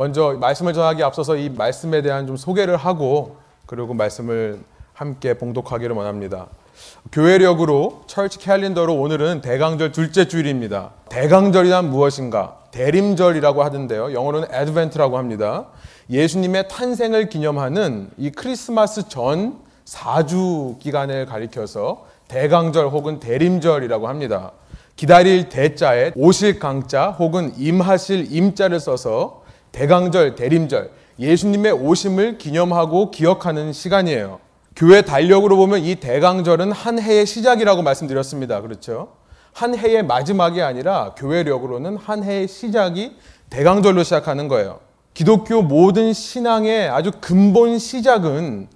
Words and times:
먼저 0.00 0.34
말씀을 0.40 0.72
전하기 0.72 1.04
앞서서 1.04 1.36
이 1.36 1.50
말씀에 1.50 2.00
대한 2.00 2.26
좀 2.26 2.38
소개를 2.38 2.78
하고 2.78 3.36
그리고 3.66 3.92
말씀을 3.92 4.60
함께 4.94 5.34
봉독하기를 5.34 5.94
원합니다. 5.94 6.46
교회력으로 7.12 8.04
철치 8.06 8.38
캘린더로 8.38 8.94
오늘은 8.94 9.42
대강절 9.42 9.92
둘째 9.92 10.26
주일입니다. 10.26 10.92
대강절이란 11.10 11.90
무엇인가? 11.90 12.60
대림절이라고 12.70 13.62
하던데요. 13.62 14.14
영어로는 14.14 14.48
애드벤트라고 14.54 15.18
합니다. 15.18 15.66
예수님의 16.08 16.68
탄생을 16.68 17.28
기념하는 17.28 18.08
이 18.16 18.30
크리스마스 18.30 19.06
전 19.06 19.58
4주 19.84 20.78
기간을 20.78 21.26
가리켜서 21.26 22.06
대강절 22.26 22.88
혹은 22.88 23.20
대림절이라고 23.20 24.08
합니다. 24.08 24.52
기다릴 24.96 25.50
대자에 25.50 26.12
오실 26.14 26.58
강자 26.58 27.10
혹은 27.10 27.52
임하실 27.58 28.32
임자를 28.32 28.80
써서 28.80 29.39
대강절, 29.72 30.34
대림절, 30.34 30.90
예수님의 31.18 31.72
오심을 31.72 32.38
기념하고 32.38 33.10
기억하는 33.10 33.72
시간이에요. 33.72 34.40
교회 34.76 35.02
달력으로 35.02 35.56
보면 35.56 35.80
이 35.80 35.96
대강절은 35.96 36.72
한 36.72 36.98
해의 36.98 37.26
시작이라고 37.26 37.82
말씀드렸습니다. 37.82 38.62
그렇죠? 38.62 39.12
한 39.52 39.76
해의 39.76 40.04
마지막이 40.04 40.62
아니라 40.62 41.14
교회력으로는 41.16 41.96
한 41.96 42.24
해의 42.24 42.48
시작이 42.48 43.16
대강절로 43.50 44.02
시작하는 44.02 44.48
거예요. 44.48 44.80
기독교 45.12 45.60
모든 45.60 46.12
신앙의 46.12 46.88
아주 46.88 47.10
근본 47.20 47.78
시작은 47.78 48.68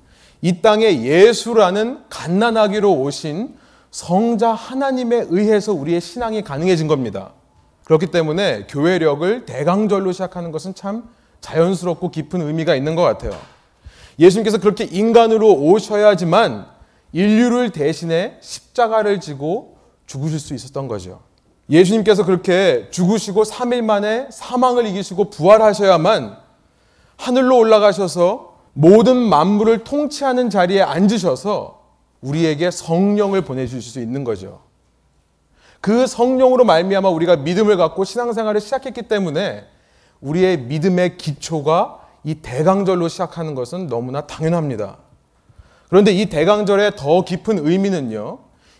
이 0.43 0.61
땅에 0.61 1.03
예수라는 1.03 2.01
갓난아기로 2.11 2.93
오신 2.93 3.55
성자 3.91 4.53
하나님에 4.53 5.27
의해서 5.31 5.73
우리의 5.73 6.01
신앙이 6.01 6.43
가능해진 6.43 6.89
겁니다. 6.89 7.33
그렇기 7.85 8.07
때문에 8.07 8.67
교회력을 8.69 9.45
대강절로 9.45 10.13
시작하는 10.13 10.53
것은 10.53 10.75
참 10.75 11.09
자연스럽고 11.41 12.11
깊은 12.11 12.41
의미가 12.41 12.75
있는 12.75 12.95
것 12.95 13.03
같아요. 13.03 13.33
예수님께서 14.19 14.59
그렇게 14.59 14.85
인간으로 14.85 15.53
오셔야지만 15.53 16.67
인류를 17.13 17.71
대신해 17.71 18.37
십자가를 18.41 19.21
지고 19.21 19.77
죽으실 20.07 20.39
수 20.39 20.55
있었던 20.55 20.89
거죠. 20.89 21.21
예수님께서 21.71 22.25
그렇게 22.25 22.89
죽으시고 22.91 23.43
3일 23.45 23.83
만에 23.83 24.29
사망을 24.31 24.87
이기시고 24.87 25.31
부활하셔야만 25.31 26.37
하늘로 27.17 27.59
올라가셔서 27.59 28.55
모든 28.73 29.17
만물을 29.17 29.85
통치하는 29.85 30.51
자리에 30.51 30.83
앉으셔서 30.83 31.83
우리에게 32.21 32.71
성령을 32.71 33.43
보내주실 33.43 33.83
수 33.83 34.01
있는 34.01 34.25
거죠. 34.25 34.64
그 35.85 36.07
성령으로 36.07 36.65
말미암아 36.65 37.11
우리가 37.11 37.37
믿음을 37.37 37.77
갖고 37.77 38.05
신앙생활을 38.05 38.63
시작했기 38.63 39.03
때문에 39.03 39.67
우리의 40.23 40.61
믿음의 40.61 41.19
기초가 41.19 41.99
이 42.25 42.37
대강절로 42.37 43.07
시작하는 43.09 43.55
것은 43.55 43.89
너무나 43.89 44.23
당연합니다. 44.23 44.97
그런데 45.91 46.11
이 46.11 46.25
대강절의 46.31 46.93
더 46.97 47.23
깊은 47.23 47.67
의미는요. 47.67 48.39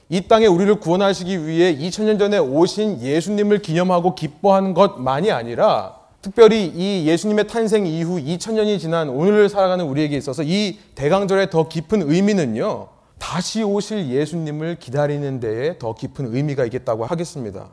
이 0.09 0.29
땅에 0.29 0.47
우리를 0.47 0.81
구원하시기 0.81 1.47
위해 1.47 1.77
2000년 1.77 2.19
전에 2.19 2.39
오신 2.39 3.03
예수님을 3.03 3.59
기념하고 3.59 4.15
기뻐하는 4.15 4.73
것만이 4.73 5.31
아니라 5.31 5.97
특별히 6.23 6.73
이 6.75 7.07
예수님의 7.07 7.49
탄생 7.49 7.87
이후 7.87 8.19
2000년이 8.19 8.81
지난 8.81 9.11
오늘을 9.11 9.51
살아가는 9.51 9.85
우리에게 9.85 10.17
있어서 10.17 10.43
이 10.43 10.79
대강절의 10.95 11.51
더 11.51 11.69
깊은 11.69 12.11
의미는요. 12.11 12.94
다시 13.19 13.63
오실 13.63 14.09
예수님을 14.09 14.79
기다리는 14.79 15.41
데에 15.41 15.79
더 15.79 15.95
깊은 15.95 16.35
의미가 16.35 16.65
있겠다고 16.67 17.05
하겠습니다. 17.05 17.71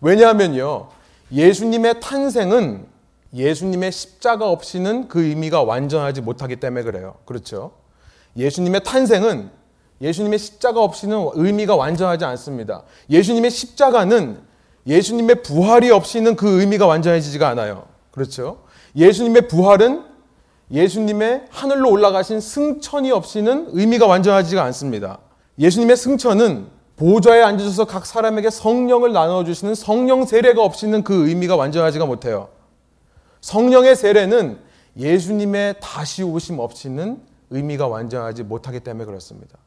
왜냐하면요. 0.00 0.88
예수님의 1.32 2.00
탄생은 2.00 2.86
예수님의 3.34 3.90
십자가 3.92 4.48
없이는 4.50 5.08
그 5.08 5.24
의미가 5.24 5.62
완전하지 5.62 6.20
못하기 6.20 6.56
때문에 6.56 6.84
그래요. 6.84 7.16
그렇죠? 7.24 7.72
예수님의 8.36 8.84
탄생은 8.84 9.50
예수님의 10.00 10.38
십자가 10.38 10.82
없이는 10.82 11.30
의미가 11.34 11.76
완전하지 11.76 12.24
않습니다. 12.24 12.82
예수님의 13.10 13.50
십자가는 13.50 14.38
예수님의 14.86 15.42
부활이 15.42 15.90
없이는 15.90 16.36
그 16.36 16.60
의미가 16.60 16.86
완전해지지가 16.86 17.48
않아요. 17.48 17.86
그렇죠? 18.10 18.62
예수님의 18.96 19.48
부활은 19.48 20.13
예수님의 20.70 21.46
하늘로 21.50 21.90
올라가신 21.90 22.40
승천이 22.40 23.10
없이는 23.10 23.68
의미가 23.72 24.06
완전하지가 24.06 24.62
않습니다. 24.64 25.18
예수님의 25.58 25.96
승천은 25.96 26.66
보좌에 26.96 27.42
앉으셔서 27.42 27.86
각 27.86 28.06
사람에게 28.06 28.50
성령을 28.50 29.12
나눠주시는 29.12 29.74
성령 29.74 30.24
세례가 30.24 30.62
없이는 30.62 31.02
그 31.02 31.28
의미가 31.28 31.56
완전하지가 31.56 32.06
못해요. 32.06 32.48
성령의 33.40 33.96
세례는 33.96 34.58
예수님의 34.96 35.76
다시 35.80 36.22
오심 36.22 36.60
없이는 36.60 37.20
의미가 37.50 37.88
완전하지 37.88 38.44
못하기 38.44 38.80
때문에 38.80 39.04
그렇습니다. 39.04 39.58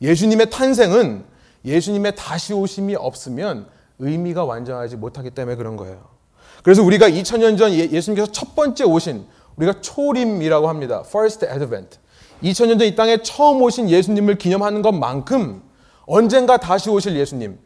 예수님의 0.00 0.50
탄생은 0.50 1.24
예수님의 1.64 2.14
다시 2.16 2.54
오심이 2.54 2.94
없으면 2.96 3.66
의미가 3.98 4.44
완전하지 4.44 4.96
못하기 4.96 5.30
때문에 5.30 5.56
그런 5.56 5.76
거예요. 5.76 6.18
그래서 6.62 6.82
우리가 6.82 7.08
2000년 7.08 7.58
전 7.58 7.72
예, 7.72 7.90
예수님께서 7.90 8.30
첫 8.32 8.54
번째 8.54 8.84
오신 8.84 9.26
우리가 9.58 9.80
초림이라고 9.80 10.68
합니다. 10.68 11.02
First 11.06 11.46
Advent. 11.46 11.98
2000년 12.42 12.78
전 12.78 12.82
이 12.88 12.94
땅에 12.94 13.18
처음 13.22 13.60
오신 13.62 13.90
예수님을 13.90 14.38
기념하는 14.38 14.80
것만큼 14.82 15.62
언젠가 16.06 16.56
다시 16.56 16.88
오실 16.88 17.16
예수님, 17.16 17.58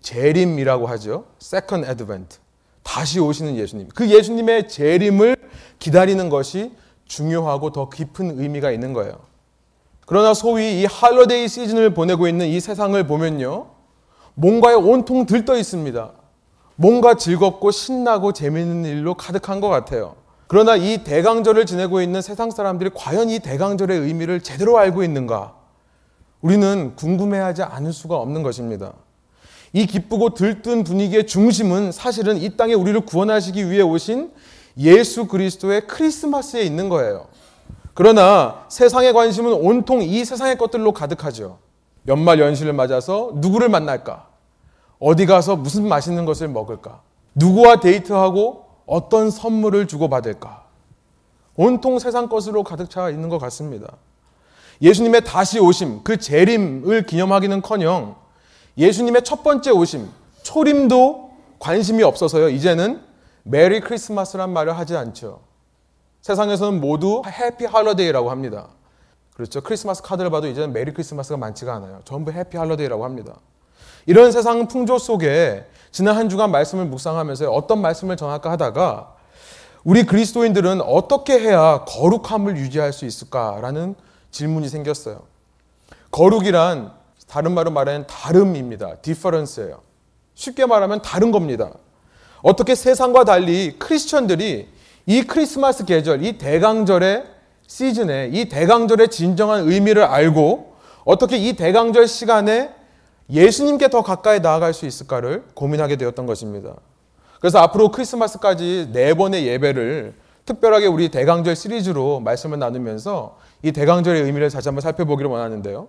재림이라고 0.00 0.86
하죠. 0.86 1.24
Second 1.40 1.88
Advent. 1.88 2.38
다시 2.82 3.18
오시는 3.20 3.56
예수님. 3.56 3.88
그 3.94 4.08
예수님의 4.08 4.68
재림을 4.68 5.36
기다리는 5.78 6.28
것이 6.28 6.72
중요하고 7.06 7.72
더 7.72 7.88
깊은 7.88 8.38
의미가 8.40 8.70
있는 8.70 8.92
거예요. 8.92 9.18
그러나 10.06 10.32
소위 10.32 10.80
이 10.80 10.84
할러데이 10.86 11.48
시즌을 11.48 11.92
보내고 11.94 12.28
있는 12.28 12.46
이 12.46 12.60
세상을 12.60 13.06
보면요. 13.06 13.66
뭔가에 14.34 14.74
온통 14.74 15.26
들떠 15.26 15.56
있습니다. 15.56 16.12
뭔가 16.76 17.14
즐겁고 17.14 17.70
신나고 17.70 18.32
재미있는 18.32 18.84
일로 18.84 19.14
가득한 19.14 19.60
것 19.60 19.68
같아요. 19.68 20.14
그러나 20.48 20.76
이 20.76 21.04
대강절을 21.04 21.66
지내고 21.66 22.00
있는 22.00 22.22
세상 22.22 22.50
사람들이 22.50 22.90
과연 22.94 23.28
이 23.28 23.38
대강절의 23.38 24.00
의미를 24.00 24.40
제대로 24.40 24.78
알고 24.78 25.04
있는가? 25.04 25.54
우리는 26.40 26.96
궁금해하지 26.96 27.62
않을 27.62 27.92
수가 27.92 28.16
없는 28.16 28.42
것입니다. 28.42 28.94
이 29.74 29.86
기쁘고 29.86 30.30
들뜬 30.30 30.84
분위기의 30.84 31.26
중심은 31.26 31.92
사실은 31.92 32.38
이 32.38 32.56
땅에 32.56 32.72
우리를 32.72 32.98
구원하시기 33.02 33.70
위해 33.70 33.82
오신 33.82 34.32
예수 34.78 35.26
그리스도의 35.26 35.86
크리스마스에 35.86 36.62
있는 36.62 36.88
거예요. 36.88 37.26
그러나 37.92 38.64
세상의 38.68 39.12
관심은 39.12 39.52
온통 39.52 40.00
이 40.00 40.24
세상의 40.24 40.56
것들로 40.56 40.92
가득하죠. 40.92 41.58
연말 42.06 42.40
연시를 42.40 42.72
맞아서 42.72 43.32
누구를 43.34 43.68
만날까? 43.68 44.28
어디 44.98 45.26
가서 45.26 45.56
무슨 45.56 45.86
맛있는 45.86 46.24
것을 46.24 46.48
먹을까? 46.48 47.02
누구와 47.34 47.80
데이트하고 47.80 48.67
어떤 48.88 49.30
선물을 49.30 49.86
주고받을까? 49.86 50.64
온통 51.54 51.98
세상 51.98 52.28
것으로 52.28 52.64
가득 52.64 52.90
차 52.90 53.10
있는 53.10 53.28
것 53.28 53.38
같습니다. 53.38 53.96
예수님의 54.80 55.24
다시 55.24 55.60
오심, 55.60 56.02
그 56.04 56.16
재림을 56.16 57.04
기념하기는 57.04 57.62
커녕 57.62 58.16
예수님의 58.76 59.24
첫 59.24 59.42
번째 59.42 59.72
오심, 59.72 60.08
초림도 60.42 61.30
관심이 61.58 62.02
없어서요. 62.02 62.48
이제는 62.48 63.02
Merry 63.42 63.80
Christmas란 63.80 64.52
말을 64.52 64.78
하지 64.78 64.96
않죠. 64.96 65.40
세상에서는 66.22 66.80
모두 66.80 67.22
Happy 67.26 67.66
Holiday라고 67.66 68.30
합니다. 68.30 68.68
그렇죠. 69.34 69.60
크리스마스 69.60 70.02
카드를 70.02 70.30
봐도 70.30 70.48
이제는 70.48 70.72
Merry 70.72 70.92
Christmas가 70.92 71.36
많지가 71.36 71.74
않아요. 71.74 72.00
전부 72.04 72.32
Happy 72.32 72.56
Holiday라고 72.56 73.04
합니다. 73.04 73.38
이런 74.08 74.32
세상 74.32 74.68
풍조 74.68 74.96
속에 74.96 75.66
지난 75.90 76.16
한 76.16 76.30
주간 76.30 76.50
말씀을 76.50 76.86
묵상하면서 76.86 77.50
어떤 77.50 77.82
말씀을 77.82 78.16
전할까 78.16 78.50
하다가 78.52 79.12
우리 79.84 80.04
그리스도인들은 80.04 80.80
어떻게 80.80 81.38
해야 81.38 81.84
거룩함을 81.86 82.56
유지할 82.56 82.94
수 82.94 83.04
있을까라는 83.04 83.94
질문이 84.30 84.70
생겼어요. 84.70 85.24
거룩이란 86.10 86.90
다른 87.26 87.52
말로 87.52 87.70
말하면 87.70 88.06
다름입니다. 88.06 88.96
디퍼런스예요. 89.02 89.82
쉽게 90.34 90.64
말하면 90.64 91.02
다른 91.02 91.30
겁니다. 91.30 91.70
어떻게 92.40 92.74
세상과 92.74 93.26
달리 93.26 93.76
크리스천들이 93.78 94.70
이 95.04 95.22
크리스마스 95.24 95.84
계절, 95.84 96.24
이 96.24 96.38
대강절의 96.38 97.24
시즌에 97.66 98.30
이 98.32 98.48
대강절의 98.48 99.08
진정한 99.08 99.68
의미를 99.68 100.04
알고 100.04 100.76
어떻게 101.04 101.36
이 101.36 101.52
대강절 101.52 102.08
시간에 102.08 102.77
예수님께 103.30 103.88
더 103.90 104.02
가까이 104.02 104.40
나아갈 104.40 104.72
수 104.72 104.86
있을까를 104.86 105.44
고민하게 105.54 105.96
되었던 105.96 106.26
것입니다. 106.26 106.74
그래서 107.40 107.58
앞으로 107.58 107.90
크리스마스까지 107.90 108.90
네 108.92 109.14
번의 109.14 109.46
예배를 109.46 110.14
특별하게 110.44 110.86
우리 110.86 111.10
대강절 111.10 111.54
시리즈로 111.54 112.20
말씀을 112.20 112.58
나누면서 112.58 113.36
이 113.62 113.72
대강절의 113.72 114.22
의미를 114.22 114.50
다시 114.50 114.68
한번 114.68 114.80
살펴보기를 114.80 115.30
원하는데요. 115.30 115.88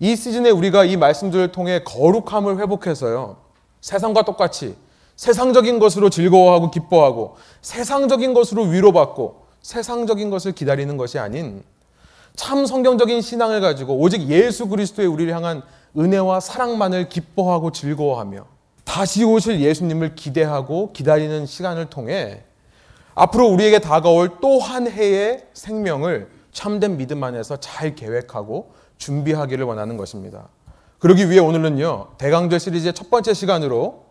이 0.00 0.14
시즌에 0.14 0.50
우리가 0.50 0.84
이 0.84 0.96
말씀들을 0.96 1.50
통해 1.50 1.82
거룩함을 1.84 2.58
회복해서요. 2.60 3.38
세상과 3.80 4.22
똑같이 4.22 4.76
세상적인 5.16 5.80
것으로 5.80 6.10
즐거워하고 6.10 6.70
기뻐하고 6.70 7.36
세상적인 7.60 8.34
것으로 8.34 8.62
위로받고 8.64 9.46
세상적인 9.62 10.30
것을 10.30 10.52
기다리는 10.52 10.96
것이 10.96 11.18
아닌 11.18 11.64
참 12.36 12.66
성경적인 12.66 13.20
신앙을 13.20 13.60
가지고 13.60 13.98
오직 13.98 14.28
예수 14.28 14.68
그리스도의 14.68 15.08
우리를 15.08 15.34
향한 15.34 15.62
은혜와 15.96 16.40
사랑만을 16.40 17.08
기뻐하고 17.08 17.72
즐거워하며 17.72 18.46
다시 18.84 19.24
오실 19.24 19.60
예수님을 19.60 20.14
기대하고 20.14 20.92
기다리는 20.92 21.46
시간을 21.46 21.90
통해 21.90 22.42
앞으로 23.14 23.46
우리에게 23.48 23.80
다가올 23.80 24.40
또 24.40 24.58
한 24.58 24.88
해의 24.88 25.44
생명을 25.52 26.28
참된 26.52 26.96
믿음 26.96 27.22
안에서 27.22 27.56
잘 27.58 27.94
계획하고 27.94 28.72
준비하기를 28.98 29.64
원하는 29.64 29.96
것입니다. 29.96 30.48
그러기 30.98 31.30
위해 31.30 31.38
오늘은요, 31.38 32.08
대강절 32.18 32.58
시리즈의 32.58 32.92
첫 32.92 33.10
번째 33.10 33.34
시간으로 33.34 34.06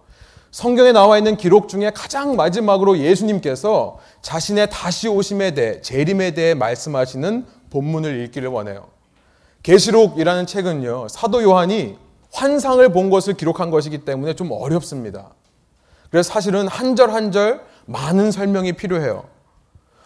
성경에 0.51 0.93
나와 0.93 1.17
있는 1.17 1.35
기록 1.35 1.67
중에 1.67 1.91
가장 1.93 2.35
마지막으로 2.35 2.97
예수님께서 2.99 3.97
자신의 4.21 4.69
다시 4.69 5.09
오심에 5.09 5.51
대해, 5.51 5.81
재림에 5.81 6.31
대해 6.31 6.53
말씀하시는 6.53 7.45
본문을 7.69 8.23
읽기를 8.23 8.49
원해요. 8.49 8.87
계시록이라는 9.63 10.45
책은요, 10.45 11.07
사도 11.09 11.43
요한이 11.43 11.97
환상을 12.31 12.87
본 12.91 13.09
것을 13.09 13.33
기록한 13.33 13.69
것이기 13.71 13.99
때문에 13.99 14.33
좀 14.35 14.51
어렵습니다. 14.51 15.31
그래서 16.09 16.31
사실은 16.31 16.67
한 16.67 16.95
절 16.95 17.09
한 17.09 17.31
절 17.31 17.61
많은 17.85 18.31
설명이 18.31 18.73
필요해요. 18.73 19.23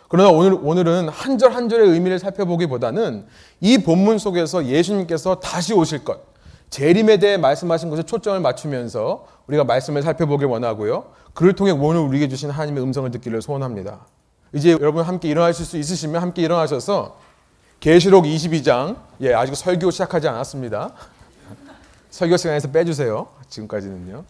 그러나 0.08 0.30
오늘, 0.30 0.54
오늘은 0.54 1.10
한 1.10 1.38
절 1.38 1.54
한 1.54 1.70
절의 1.70 1.90
의미를 1.90 2.20
살펴보기보다는 2.20 3.26
이 3.60 3.78
본문 3.80 4.18
속에서 4.18 4.66
예수님께서 4.66 5.40
다시 5.40 5.74
오실 5.74 6.04
것, 6.04 6.22
재림에 6.70 7.18
대해 7.18 7.38
말씀하신 7.38 7.90
것에 7.90 8.04
초점을 8.04 8.40
맞추면서 8.40 9.26
우리가 9.48 9.64
말씀을 9.64 10.02
살펴보길 10.02 10.48
원하고요. 10.48 11.06
그를 11.34 11.54
통해 11.54 11.72
오늘 11.72 12.02
우리에게 12.02 12.28
주신 12.30 12.50
하나님의 12.50 12.84
음성을 12.84 13.10
듣기를 13.12 13.42
소원합니다. 13.42 14.06
이제 14.54 14.72
여러분 14.72 15.04
함께 15.04 15.30
일어나실 15.30 15.66
수 15.66 15.78
있으시면 15.78 16.22
함께 16.22 16.42
일어나셔서 16.42 17.18
계시록 17.82 18.26
22장, 18.26 18.96
예, 19.22 19.34
아직 19.34 19.56
설교 19.56 19.90
시작하지 19.90 20.28
않았습니다. 20.28 20.92
설교 22.12 22.38
시간에서 22.38 22.70
빼주세요. 22.70 23.28
지금까지는요. 23.50 24.24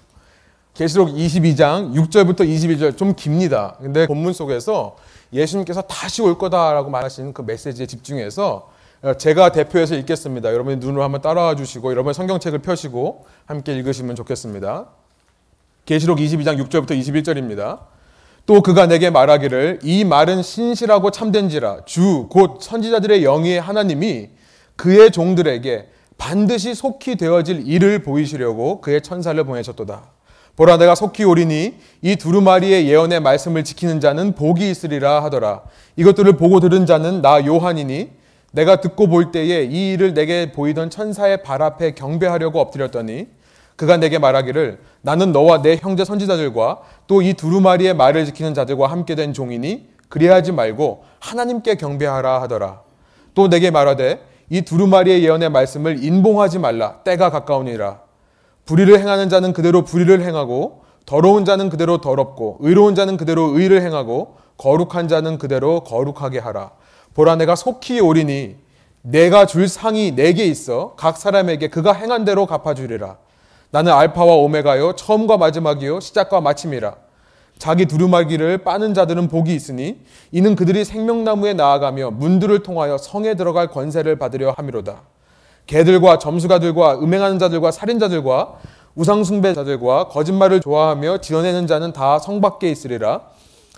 계시록 0.74 1.10
22장 1.10 1.94
6절부터 1.94 2.48
21절 2.48 2.98
좀 2.98 3.14
깁니다. 3.14 3.76
근데 3.82 4.08
본문 4.08 4.32
속에서 4.32 4.96
예수님께서 5.34 5.82
다시 5.82 6.22
올 6.22 6.38
거다라고 6.38 6.90
말하신 6.90 7.34
그 7.34 7.42
메시지에 7.42 7.88
집중해서 7.88 8.72
제가 9.18 9.52
대표해서 9.52 9.96
읽겠습니다. 9.96 10.54
여러분이 10.54 10.78
눈으로 10.78 11.04
한번 11.04 11.22
따라와 11.22 11.56
주시고 11.56 11.92
여러분 11.92 12.14
성경책을 12.14 12.60
펴시고 12.60 13.26
함께 13.48 13.74
읽으시면 13.74 14.16
좋겠습니다. 14.16 14.86
계시록 15.86 16.20
22장 16.20 16.58
6절부터 16.58 16.92
21절입니다. 16.92 17.80
또 18.46 18.62
그가 18.62 18.88
내게 18.88 19.10
말하기를 19.10 19.80
이 19.84 20.04
말은 20.04 20.42
신실하고 20.44 21.12
참된지라 21.12 21.86
주 21.86 22.28
곧 22.30 22.60
선지자들의 22.62 23.24
영의 23.24 23.60
하나님이 23.62 24.30
그의 24.76 25.12
종들에게 25.12 25.88
반드시 26.18 26.76
속히 26.76 27.16
되어질 27.16 27.68
일을 27.68 28.04
보이시려고 28.04 28.82
그의 28.82 29.02
천사를 29.02 29.42
보내셨도다. 29.44 30.04
보라 30.56 30.78
내가 30.78 30.96
속히 30.96 31.24
오리니 31.24 31.76
이 32.02 32.16
두루마리의 32.16 32.88
예언의 32.88 33.22
말씀을 33.22 33.64
지키는 33.64 34.00
자는 34.00 34.36
복이 34.36 34.70
있으리라 34.70 35.24
하더라. 35.24 35.62
이것들을 35.96 36.34
보고 36.34 36.60
들은 36.60 36.86
자는 36.86 37.22
나 37.22 37.44
요한이니 37.46 38.10
내가 38.52 38.82
듣고 38.82 39.08
볼 39.08 39.32
때에 39.32 39.64
이 39.64 39.94
일을 39.94 40.14
내게 40.14 40.52
보이던 40.52 40.90
천사의 40.90 41.42
발 41.42 41.62
앞에 41.62 41.92
경배하려고 41.94 42.60
엎드렸더니 42.60 43.28
그가 43.76 43.98
내게 43.98 44.20
말하기를 44.20 44.80
나는 45.02 45.32
너와 45.32 45.62
내 45.62 45.78
형제 45.80 46.06
선지자들과 46.06 46.82
또 47.08 47.22
이 47.22 47.34
두루마리의 47.34 47.94
말을 47.96 48.26
지키는 48.26 48.54
자들과 48.54 48.88
함께 48.88 49.16
된 49.16 49.34
종이니 49.34 49.90
그리하지 50.10 50.52
말고 50.52 51.04
하나님께 51.20 51.76
경배하라 51.76 52.42
하더라. 52.44 52.82
또 53.34 53.48
내게 53.48 53.72
말하되 53.72 54.22
이 54.50 54.62
두루마리의 54.64 55.24
예언의 55.24 55.50
말씀을 55.50 56.04
인봉하지 56.04 56.60
말라 56.60 56.98
때가 57.04 57.30
가까우니라. 57.30 58.02
불의를 58.66 59.00
행하는 59.00 59.30
자는 59.30 59.54
그대로 59.54 59.84
불의를 59.84 60.22
행하고 60.22 60.82
더러운 61.06 61.46
자는 61.46 61.70
그대로 61.70 62.00
더럽고 62.00 62.58
의로운 62.60 62.94
자는 62.94 63.18
그대로 63.18 63.58
의를 63.58 63.82
행하고 63.82 64.38
거룩한 64.58 65.08
자는 65.08 65.38
그대로 65.38 65.84
거룩하게 65.84 66.40
하라. 66.40 66.72
보라 67.14 67.38
내가 67.38 67.56
속히 67.56 68.00
오리니 68.00 68.58
내가 69.02 69.46
줄 69.46 69.68
상이 69.68 70.12
내게 70.12 70.46
있어 70.46 70.94
각 70.96 71.18
사람에게 71.18 71.70
그가 71.70 71.94
행한 71.94 72.26
대로 72.26 72.46
갚아주리라. 72.46 73.18
나는 73.72 73.94
알파와 73.94 74.36
오메가요 74.36 74.94
처음과 74.94 75.38
마지막이요 75.38 76.02
시작과 76.02 76.42
마침이라. 76.42 76.96
자기 77.58 77.86
두루마기를 77.86 78.60
빠는 78.60 78.94
자들은 78.94 79.28
복이 79.30 79.54
있으니 79.56 80.02
이는 80.32 80.56
그들이 80.56 80.84
생명나무에 80.84 81.54
나아가며 81.54 82.12
문들을 82.12 82.64
통하여 82.64 82.98
성에 82.98 83.36
들어갈 83.36 83.68
권세를 83.68 84.18
받으려 84.18 84.52
함이로다. 84.52 85.04
개들과 85.68 86.18
점수가들과 86.18 87.00
음행하는 87.00 87.40
자들과 87.40 87.72
살인자들과 87.72 88.56
우상숭배자들과 88.96 90.10
거짓말을 90.10 90.60
좋아하며 90.60 91.20
지어내는 91.20 91.68
자는 91.68 91.94
다 91.94 92.20
성 92.20 92.42
밖에 92.42 92.70
있으리라. 92.70 93.22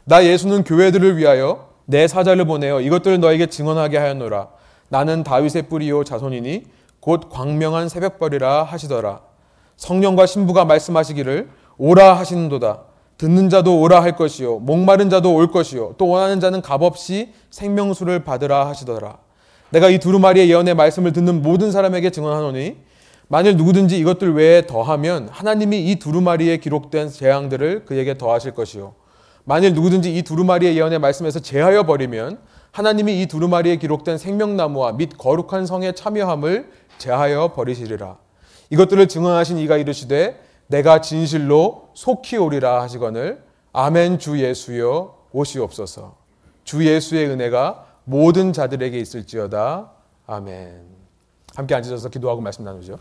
나 0.05 0.25
예수는 0.25 0.63
교회들을 0.63 1.17
위하여 1.17 1.67
내 1.85 2.07
사자를 2.07 2.45
보내어 2.45 2.81
이것들을 2.81 3.19
너에게 3.19 3.45
증언하게 3.45 3.97
하였노라. 3.97 4.47
나는 4.89 5.23
다윗의 5.23 5.63
뿌리요 5.63 6.03
자손이니 6.03 6.63
곧 6.99 7.29
광명한 7.29 7.89
새벽벌이라 7.89 8.63
하시더라. 8.63 9.32
성령과 9.77 10.25
신부가 10.25 10.65
말씀하시기를 10.65 11.49
오라 11.77 12.17
하시는도다. 12.17 12.83
듣는 13.17 13.49
자도 13.49 13.79
오라 13.79 14.01
할 14.01 14.15
것이요 14.15 14.59
목마른 14.59 15.09
자도 15.09 15.33
올 15.33 15.51
것이요 15.51 15.95
또 15.97 16.07
원하는 16.07 16.39
자는 16.39 16.61
값없이 16.61 17.33
생명수를 17.51 18.23
받으라 18.23 18.67
하시더라. 18.67 19.17
내가 19.69 19.89
이 19.89 19.99
두루마리의 19.99 20.49
예언의 20.49 20.75
말씀을 20.75 21.13
듣는 21.13 21.41
모든 21.41 21.71
사람에게 21.71 22.09
증언하노니 22.09 22.77
만일 23.27 23.57
누구든지 23.57 23.97
이것들 23.97 24.33
외에 24.33 24.67
더하면 24.67 25.29
하나님이 25.31 25.89
이 25.89 25.95
두루마리에 25.95 26.57
기록된 26.57 27.09
재앙들을 27.09 27.85
그에게 27.85 28.17
더하실 28.17 28.53
것이요 28.53 28.93
만일 29.45 29.73
누구든지 29.73 30.15
이 30.15 30.21
두루마리의 30.21 30.77
예언의 30.77 30.99
말씀에서 30.99 31.39
제하여 31.39 31.83
버리면 31.83 32.39
하나님이 32.71 33.21
이 33.21 33.25
두루마리에 33.27 33.77
기록된 33.77 34.17
생명나무와 34.17 34.93
및 34.93 35.11
거룩한 35.17 35.65
성에 35.65 35.91
참여함을 35.93 36.69
제하여 36.97 37.53
버리시리라. 37.53 38.17
이것들을 38.69 39.07
증언하신 39.07 39.57
이가 39.59 39.77
이르시되 39.77 40.39
내가 40.67 41.01
진실로 41.01 41.89
속히 41.93 42.37
오리라 42.37 42.81
하시거늘 42.81 43.43
아멘 43.73 44.19
주 44.19 44.39
예수여 44.39 45.17
오시옵소서. 45.31 46.15
주 46.63 46.85
예수의 46.85 47.27
은혜가 47.27 47.85
모든 48.05 48.53
자들에게 48.53 48.97
있을지어다. 48.97 49.91
아멘. 50.27 50.81
함께 51.55 51.75
앉으셔서 51.75 52.09
기도하고 52.09 52.41
말씀 52.41 52.63
나누죠. 52.63 52.97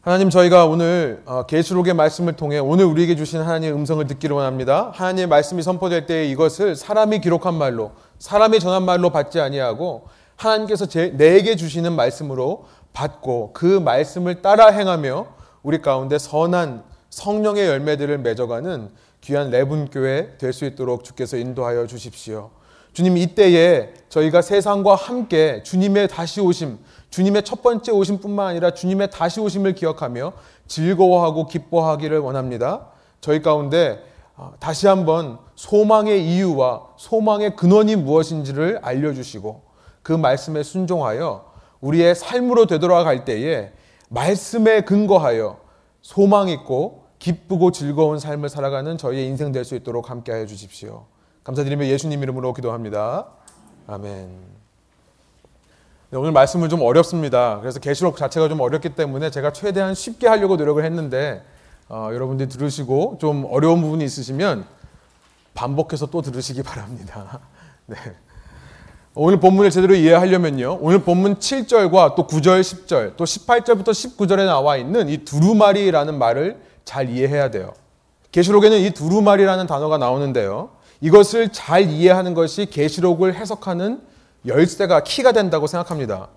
하나님 0.00 0.30
저희가 0.30 0.66
오늘 0.66 1.20
어, 1.26 1.46
계시록의 1.46 1.94
말씀을 1.94 2.34
통해 2.34 2.58
오늘 2.58 2.84
우리에게 2.84 3.16
주신 3.16 3.40
하나님의 3.40 3.74
음성을 3.74 4.06
듣기를 4.06 4.36
원합니다. 4.36 4.92
하나님의 4.94 5.26
말씀이 5.26 5.62
선포될 5.64 6.06
때 6.06 6.26
이것을 6.26 6.76
사람이 6.76 7.20
기록한 7.20 7.54
말로 7.54 7.90
사람이 8.20 8.60
전한 8.60 8.84
말로 8.84 9.10
받지 9.10 9.40
아니하고 9.40 10.06
하나님께서 10.36 10.86
제, 10.86 11.10
내게 11.16 11.56
주시는 11.56 11.92
말씀으로 11.94 12.64
받고 12.92 13.50
그 13.52 13.64
말씀을 13.78 14.42
따라 14.42 14.68
행하며 14.68 15.26
우리 15.62 15.82
가운데 15.82 16.18
선한 16.18 16.84
성령의 17.10 17.66
열매들을 17.66 18.18
맺어가는 18.18 18.90
귀한 19.22 19.50
레분교회 19.50 20.38
될 20.38 20.52
수 20.52 20.64
있도록 20.64 21.04
주께서 21.04 21.36
인도하여 21.36 21.86
주십시오. 21.86 22.50
주님 22.92 23.18
이때에 23.18 23.92
저희가 24.08 24.40
세상과 24.40 24.94
함께 24.94 25.62
주님의 25.62 26.08
다시 26.08 26.40
오심 26.40 26.78
주님의 27.10 27.42
첫 27.42 27.62
번째 27.62 27.92
오심뿐만 27.92 28.46
아니라 28.46 28.70
주님의 28.70 29.10
다시 29.10 29.40
오심을 29.40 29.74
기억하며 29.74 30.32
즐거워하고 30.66 31.46
기뻐하기를 31.46 32.18
원합니다. 32.20 32.86
저희 33.20 33.42
가운데 33.42 34.02
어, 34.36 34.54
다시 34.60 34.86
한번 34.86 35.38
소망의 35.56 36.26
이유와 36.26 36.82
소망의 36.96 37.56
근원이 37.56 37.96
무엇인지를 37.96 38.78
알려주시고 38.82 39.62
그 40.06 40.12
말씀에 40.12 40.62
순종하여 40.62 41.52
우리의 41.80 42.14
삶으로 42.14 42.66
되돌아갈 42.66 43.24
때에 43.24 43.72
말씀에 44.08 44.82
근거하여 44.82 45.58
소망 46.00 46.48
있고 46.48 47.02
기쁘고 47.18 47.72
즐거운 47.72 48.20
삶을 48.20 48.48
살아가는 48.48 48.96
저희의 48.98 49.26
인생 49.26 49.50
될 49.50 49.64
수 49.64 49.74
있도록 49.74 50.08
함께하여 50.08 50.46
주십시오. 50.46 51.06
감사드리며 51.42 51.86
예수님 51.86 52.22
이름으로 52.22 52.54
기도합니다. 52.54 53.26
아멘. 53.88 54.28
네, 56.10 56.16
오늘 56.16 56.30
말씀은 56.30 56.68
좀 56.68 56.82
어렵습니다. 56.82 57.58
그래서 57.58 57.80
계시록 57.80 58.16
자체가 58.16 58.48
좀 58.48 58.60
어렵기 58.60 58.90
때문에 58.90 59.30
제가 59.30 59.52
최대한 59.52 59.96
쉽게 59.96 60.28
하려고 60.28 60.54
노력을 60.54 60.84
했는데 60.84 61.42
어, 61.88 62.10
여러분들이 62.12 62.48
들으시고 62.48 63.18
좀 63.20 63.44
어려운 63.50 63.80
부분이 63.80 64.04
있으시면 64.04 64.66
반복해서 65.54 66.06
또 66.06 66.22
들으시기 66.22 66.62
바랍니다. 66.62 67.40
네. 67.86 67.96
오늘 69.18 69.40
본문을 69.40 69.70
제대로 69.70 69.94
이해하려면요. 69.94 70.76
오늘 70.82 70.98
본문 70.98 71.36
7절과 71.36 72.16
또 72.16 72.26
9절, 72.26 72.60
10절, 72.60 73.16
또 73.16 73.24
18절부터 73.24 73.84
19절에 73.84 74.44
나와 74.44 74.76
있는 74.76 75.08
이 75.08 75.24
두루마리라는 75.24 76.18
말을 76.18 76.58
잘 76.84 77.08
이해해야 77.08 77.50
돼요. 77.50 77.72
계시록에는 78.30 78.78
이 78.78 78.90
두루마리라는 78.90 79.66
단어가 79.66 79.96
나오는데요. 79.96 80.68
이것을 81.00 81.48
잘 81.48 81.88
이해하는 81.88 82.34
것이 82.34 82.66
계시록을 82.66 83.36
해석하는 83.36 84.02
열쇠가 84.44 85.02
키가 85.02 85.32
된다고 85.32 85.66
생각합니다. 85.66 86.28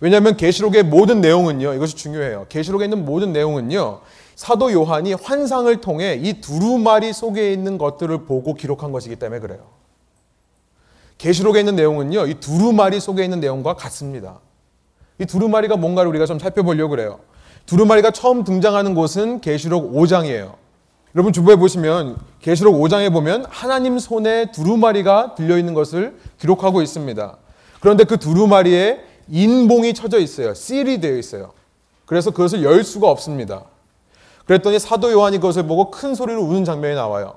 왜냐하면 0.00 0.36
계시록의 0.36 0.82
모든 0.82 1.22
내용은요. 1.22 1.72
이것이 1.72 1.96
중요해요. 1.96 2.44
계시록에 2.50 2.84
있는 2.84 3.06
모든 3.06 3.32
내용은요. 3.32 4.00
사도 4.34 4.70
요한이 4.70 5.14
환상을 5.14 5.74
통해 5.80 6.20
이 6.22 6.42
두루마리 6.42 7.14
속에 7.14 7.54
있는 7.54 7.78
것들을 7.78 8.26
보고 8.26 8.52
기록한 8.52 8.92
것이기 8.92 9.16
때문에 9.16 9.40
그래요. 9.40 9.81
계시록에 11.22 11.60
있는 11.60 11.76
내용은요. 11.76 12.26
이 12.26 12.34
두루마리 12.34 12.98
속에 12.98 13.22
있는 13.22 13.38
내용과 13.38 13.74
같습니다. 13.74 14.40
이 15.20 15.24
두루마리가 15.24 15.76
뭔가를 15.76 16.08
우리가 16.08 16.26
좀 16.26 16.40
살펴보려고 16.40 16.90
그래요. 16.90 17.20
두루마리가 17.66 18.10
처음 18.10 18.42
등장하는 18.42 18.96
곳은 18.96 19.40
계시록 19.40 19.94
5장이에요. 19.94 20.54
여러분 21.14 21.32
주부에 21.32 21.54
보시면 21.54 22.16
계시록 22.40 22.74
5장에 22.74 23.12
보면 23.12 23.46
하나님 23.48 24.00
손에 24.00 24.50
두루마리가 24.50 25.36
들려 25.36 25.58
있는 25.58 25.74
것을 25.74 26.16
기록하고 26.40 26.82
있습니다. 26.82 27.36
그런데 27.78 28.02
그 28.02 28.18
두루마리에 28.18 28.98
인봉이 29.28 29.94
쳐져 29.94 30.18
있어요. 30.18 30.54
실이 30.54 31.00
되어 31.00 31.16
있어요. 31.16 31.52
그래서 32.04 32.32
그것을 32.32 32.64
열 32.64 32.82
수가 32.82 33.08
없습니다. 33.08 33.62
그랬더니 34.46 34.80
사도 34.80 35.12
요한이 35.12 35.36
그것을 35.36 35.68
보고 35.68 35.92
큰 35.92 36.16
소리로 36.16 36.42
우는 36.42 36.64
장면이 36.64 36.96
나와요. 36.96 37.36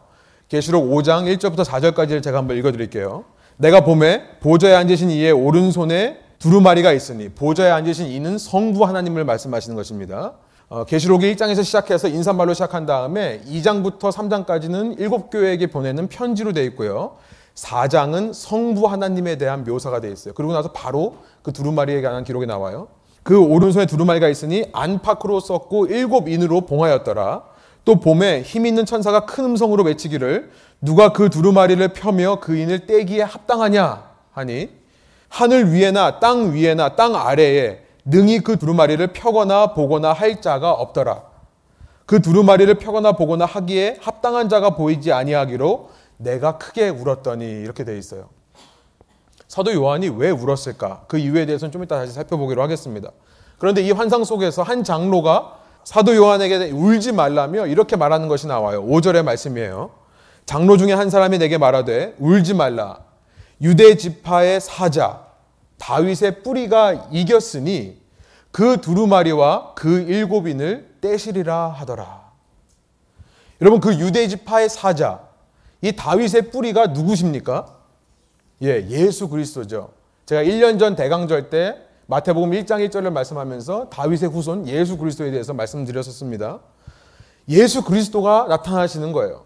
계시록 0.50 0.90
5장 0.90 1.32
1절부터 1.38 1.64
4절까지를 1.64 2.24
제가 2.24 2.40
한번 2.40 2.58
읽어 2.58 2.72
드릴게요. 2.72 3.26
내가 3.58 3.82
봄에 3.82 4.40
보좌에 4.42 4.74
앉으신 4.74 5.10
이의 5.10 5.32
오른손에 5.32 6.20
두루마리가 6.40 6.92
있으니 6.92 7.30
보좌에 7.30 7.72
앉으신 7.72 8.08
이는 8.08 8.38
성부 8.38 8.86
하나님을 8.86 9.24
말씀하시는 9.24 9.76
것입니다. 9.76 10.34
어, 10.68 10.84
계시록이 10.84 11.34
1장에서 11.36 11.64
시작해서 11.64 12.08
인사말로 12.10 12.54
시작한 12.54 12.86
다음에 12.86 13.42
2장부터 13.48 14.12
3장까지는 14.12 15.00
일곱 15.00 15.30
교회에게 15.30 15.68
보내는 15.68 16.08
편지로 16.08 16.52
되어 16.52 16.64
있고요. 16.66 17.16
4장은 17.54 18.34
성부 18.34 18.88
하나님에 18.88 19.38
대한 19.38 19.64
묘사가 19.64 20.02
되어 20.02 20.12
있어요. 20.12 20.34
그리고 20.34 20.52
나서 20.52 20.74
바로 20.74 21.16
그 21.42 21.54
두루마리에 21.54 22.02
관한 22.02 22.26
기록이 22.26 22.46
나와요. 22.46 22.90
그 23.24 23.40
오른손에 23.40 23.86
두루마리가 23.86 24.28
있으니 24.28 24.66
안팎으로 24.74 25.40
썼고 25.40 25.86
일곱 25.88 26.28
인으로 26.28 26.62
봉하였더라. 26.62 27.44
또 27.86 28.00
봄에 28.00 28.42
힘 28.42 28.66
있는 28.66 28.86
천사가 28.86 29.26
큰 29.26 29.46
음성으로 29.46 29.84
외치기를 29.84 30.52
누가 30.82 31.14
그 31.14 31.30
두루마리를 31.30 31.88
펴며 31.90 32.40
그 32.40 32.56
인을 32.56 32.86
떼기에 32.86 33.24
합당하냐 33.24 34.04
하니 34.32 34.70
하늘 35.30 35.72
위에나 35.72 36.20
땅 36.20 36.54
위에나 36.54 36.96
땅 36.96 37.16
아래에 37.16 37.84
능히 38.06 38.42
그 38.42 38.58
두루마리를 38.58 39.06
펴거나 39.14 39.74
보거나 39.74 40.14
할 40.14 40.42
자가 40.42 40.72
없더라. 40.72 41.24
그 42.06 42.22
두루마리를 42.22 42.74
펴거나 42.76 43.14
보거나 43.14 43.46
하기에 43.46 43.98
합당한 44.00 44.48
자가 44.48 44.72
보이지 44.72 45.12
아니하기로 45.12 45.90
내가 46.18 46.58
크게 46.58 46.90
울었더니 46.90 47.46
이렇게 47.46 47.84
돼 47.84 47.98
있어요. 47.98 48.30
사도 49.48 49.74
요한이 49.74 50.10
왜 50.10 50.30
울었을까? 50.30 51.06
그 51.08 51.18
이유에 51.18 51.46
대해서는 51.46 51.72
좀 51.72 51.84
이따 51.84 51.98
다시 51.98 52.12
살펴보기로 52.14 52.62
하겠습니다. 52.62 53.12
그런데 53.58 53.82
이 53.82 53.92
환상 53.92 54.24
속에서 54.24 54.64
한 54.64 54.84
장로가 54.84 55.58
사도 55.84 56.16
요한에게 56.16 56.72
울지 56.72 57.14
말라며 57.14 57.68
이렇게 57.68 57.96
말하는 57.96 58.28
것이 58.28 58.48
나와요. 58.48 58.84
5절의 58.86 59.24
말씀이에요. 59.24 59.92
장로 60.46 60.78
중에 60.78 60.94
한 60.94 61.10
사람이 61.10 61.38
내게 61.40 61.58
말하되 61.58 62.16
울지 62.20 62.54
말라. 62.54 63.00
유대 63.62 63.96
지파의 63.96 64.62
사자 64.62 65.26
다윗의 65.78 66.44
뿌리가 66.44 67.10
이겼으니 67.12 68.02
그 68.52 68.80
두루마리와 68.80 69.74
그 69.76 70.02
일곱인을 70.02 70.96
떼시리라 71.02 71.70
하더라. 71.70 72.32
여러분 73.62 73.80
그 73.80 73.94
유대 74.00 74.28
지파의 74.28 74.70
사자 74.70 75.22
이 75.82 75.92
다윗의 75.94 76.52
뿌리가 76.52 76.88
누구십니까? 76.88 77.76
예, 78.62 78.88
예수 78.90 79.28
그리스도죠. 79.28 79.92
제가 80.26 80.44
1년 80.44 80.80
전 80.80 80.96
대강절 80.96 81.50
때 81.50 81.76
마태복음 82.08 82.52
1장 82.52 82.88
1절을 82.88 83.12
말씀하면서 83.12 83.90
다윗의 83.90 84.30
후손 84.30 84.68
예수 84.68 84.98
그리스도에 84.98 85.32
대해서 85.32 85.54
말씀드렸었습니다. 85.54 86.60
예수 87.50 87.84
그리스도가 87.84 88.46
나타나시는 88.48 89.12
거예요. 89.12 89.46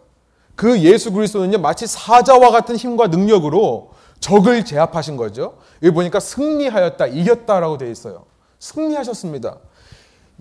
그 0.59 0.81
예수 0.81 1.13
그리스도는요, 1.13 1.59
마치 1.59 1.87
사자와 1.87 2.51
같은 2.51 2.75
힘과 2.75 3.07
능력으로 3.07 3.91
적을 4.19 4.65
제압하신 4.65 5.15
거죠. 5.15 5.53
여기 5.81 5.93
보니까 5.93 6.19
승리하였다, 6.19 7.07
이겼다라고 7.07 7.77
되어 7.77 7.89
있어요. 7.89 8.25
승리하셨습니다. 8.59 9.55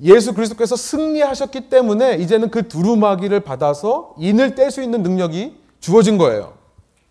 예수 0.03 0.35
그리스도께서 0.35 0.75
승리하셨기 0.75 1.69
때문에 1.69 2.17
이제는 2.17 2.51
그 2.51 2.67
두루마기를 2.67 3.39
받아서 3.39 4.17
인을 4.19 4.57
뗄 4.57 4.73
수 4.73 4.83
있는 4.83 5.05
능력이 5.05 5.57
주어진 5.79 6.19
거예요. 6.19 6.55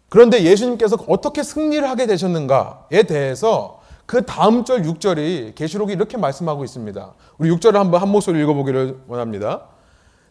그런데 0.10 0.44
예수님께서 0.44 0.98
어떻게 1.08 1.44
승리를 1.44 1.90
하게 1.90 2.08
되셨는가에 2.08 3.04
대해서 3.04 3.80
그 4.06 4.26
다음 4.26 4.66
절 4.66 4.82
6절이 4.82 5.56
계시록이 5.56 5.94
이렇게 5.94 6.18
말씀하고 6.18 6.66
있습니다. 6.66 7.14
우리 7.38 7.52
6절을 7.52 7.76
한번 7.76 8.02
한 8.02 8.10
목소리 8.10 8.42
읽어보기를 8.42 8.98
원합니다. 9.08 9.62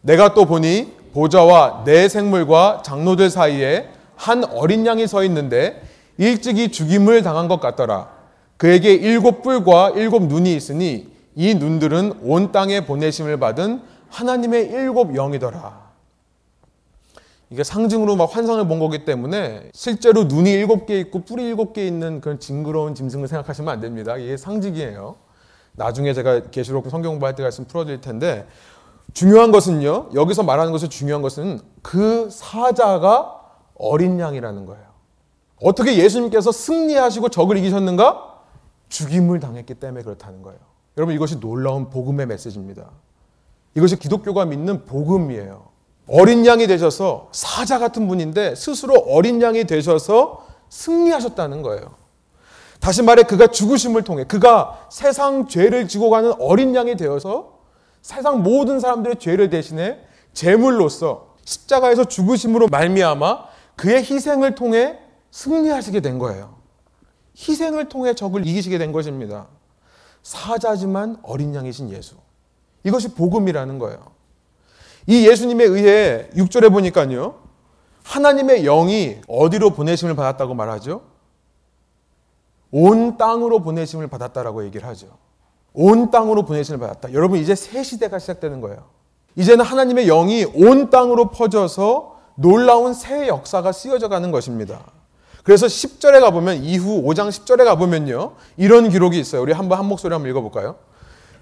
내가 0.01 0.35
또 0.35 0.45
보니 0.45 0.93
보좌와 1.17 1.81
내 1.83 2.07
생물과 2.07 2.83
장로들 2.85 3.31
사이에 3.31 3.89
한 4.15 4.43
어린 4.43 4.85
양이 4.85 5.07
서 5.07 5.23
있는데 5.23 5.81
일찍이 6.19 6.71
죽임을 6.71 7.23
당한 7.23 7.47
것 7.47 7.59
같더라. 7.59 8.09
그에게 8.57 8.93
일곱 8.93 9.41
뿔과 9.41 9.93
일곱 9.95 10.27
눈이 10.27 10.55
있으니 10.55 11.07
이 11.33 11.55
눈들은 11.55 12.19
온 12.21 12.51
땅에 12.51 12.85
보내심을 12.85 13.39
받은 13.39 13.81
하나님의 14.09 14.67
일곱 14.67 15.15
영이더라. 15.15 15.87
이게 17.49 17.63
상징으로 17.63 18.15
막 18.15 18.35
환상을 18.35 18.67
본 18.67 18.77
거기 18.77 19.03
때문에 19.03 19.71
실제로 19.73 20.25
눈이 20.25 20.51
일곱 20.51 20.85
개 20.85 20.99
있고 20.99 21.21
뿔이 21.21 21.43
일곱 21.47 21.73
개 21.73 21.87
있는 21.87 22.21
그런 22.21 22.39
징그러운 22.39 22.93
짐승을 22.93 23.27
생각하시면 23.27 23.73
안 23.73 23.81
됩니다. 23.81 24.17
이게 24.17 24.37
상징이에요. 24.37 25.15
나중에 25.73 26.13
제가 26.13 26.49
계시록 26.51 26.87
성경 26.91 27.13
공부할 27.13 27.33
때 27.33 27.41
말씀 27.41 27.65
풀어드릴 27.65 28.01
텐데 28.01 28.45
중요한 29.17 29.51
것은요. 29.51 30.09
여기서 30.13 30.43
말하는 30.43 30.71
것이 30.71 30.89
중요한 30.89 31.23
것은 31.23 31.59
그 31.81 32.29
사자가 32.29 33.41
어린 33.73 34.19
양이라는 34.19 34.67
거예요. 34.67 34.83
어떻게 35.59 35.97
예수님께서 35.97 36.51
승리하시고 36.51 37.29
적을 37.29 37.57
이기셨는가? 37.57 38.41
죽임을 38.89 39.39
당했기 39.39 39.73
때문에 39.73 40.03
그렇다는 40.03 40.43
거예요. 40.43 40.59
여러분 40.97 41.15
이것이 41.15 41.39
놀라운 41.39 41.89
복음의 41.89 42.27
메시지입니다. 42.27 42.91
이것이 43.73 43.97
기독교가 43.97 44.45
믿는 44.45 44.85
복음이에요. 44.85 45.65
어린 46.07 46.45
양이 46.45 46.67
되셔서 46.67 47.29
사자 47.31 47.79
같은 47.79 48.07
분인데 48.07 48.53
스스로 48.53 48.93
어린 48.99 49.41
양이 49.41 49.63
되셔서 49.63 50.45
승리하셨다는 50.69 51.63
거예요. 51.63 51.95
다시 52.79 53.01
말해 53.01 53.23
그가 53.23 53.47
죽으심을 53.47 54.03
통해 54.03 54.25
그가 54.25 54.85
세상 54.91 55.47
죄를 55.47 55.87
지고 55.87 56.11
가는 56.11 56.33
어린 56.39 56.75
양이 56.75 56.95
되어서 56.95 57.56
세상 58.01 58.43
모든 58.43 58.79
사람들의 58.79 59.17
죄를 59.19 59.49
대신해 59.49 59.99
제물로서 60.33 61.35
십자가에서 61.43 62.05
죽으심으로 62.05 62.67
말미암아 62.67 63.45
그의 63.75 64.03
희생을 64.03 64.55
통해 64.55 64.99
승리하시게 65.31 66.01
된 66.01 66.19
거예요. 66.19 66.57
희생을 67.37 67.89
통해 67.89 68.13
적을 68.13 68.45
이기시게 68.45 68.77
된 68.77 68.91
것입니다. 68.91 69.47
사자지만 70.23 71.19
어린 71.23 71.53
양이신 71.55 71.91
예수. 71.91 72.15
이것이 72.83 73.13
복음이라는 73.13 73.79
거예요. 73.79 74.11
이 75.05 75.27
예수님에 75.27 75.63
의해 75.63 76.29
6절에 76.35 76.71
보니까요. 76.71 77.41
하나님의 78.03 78.63
영이 78.63 79.21
어디로 79.27 79.71
보내심을 79.71 80.15
받았다고 80.15 80.53
말하죠? 80.53 81.03
온 82.71 83.17
땅으로 83.17 83.61
보내심을 83.61 84.07
받았다라고 84.07 84.65
얘기를 84.65 84.87
하죠. 84.87 85.17
온 85.79 86.09
땅으로 86.09 86.43
보내심을 86.43 86.79
받았다. 86.79 87.13
여러분 87.13 87.37
이제 87.37 87.53
새 87.53 87.83
시대가 87.83 88.17
시작되는 88.17 88.61
거예요. 88.61 88.79
이제는 89.35 89.63
하나님의 89.63 90.07
영이 90.07 90.45
온 90.55 90.89
땅으로 90.89 91.29
퍼져서 91.29 92.17
놀라운 92.33 92.95
새 92.95 93.27
역사가 93.27 93.71
쓰여져 93.71 94.09
가는 94.09 94.31
것입니다. 94.31 94.79
그래서 95.43 95.67
10절에 95.67 96.19
가보면 96.19 96.63
이후 96.63 97.03
5장 97.03 97.29
10절에 97.29 97.63
가보면요. 97.63 98.33
이런 98.57 98.89
기록이 98.89 99.19
있어요. 99.19 99.43
우리 99.43 99.53
한번 99.53 99.77
한 99.77 99.85
목소리 99.85 100.13
한번 100.13 100.31
읽어볼까요? 100.31 100.77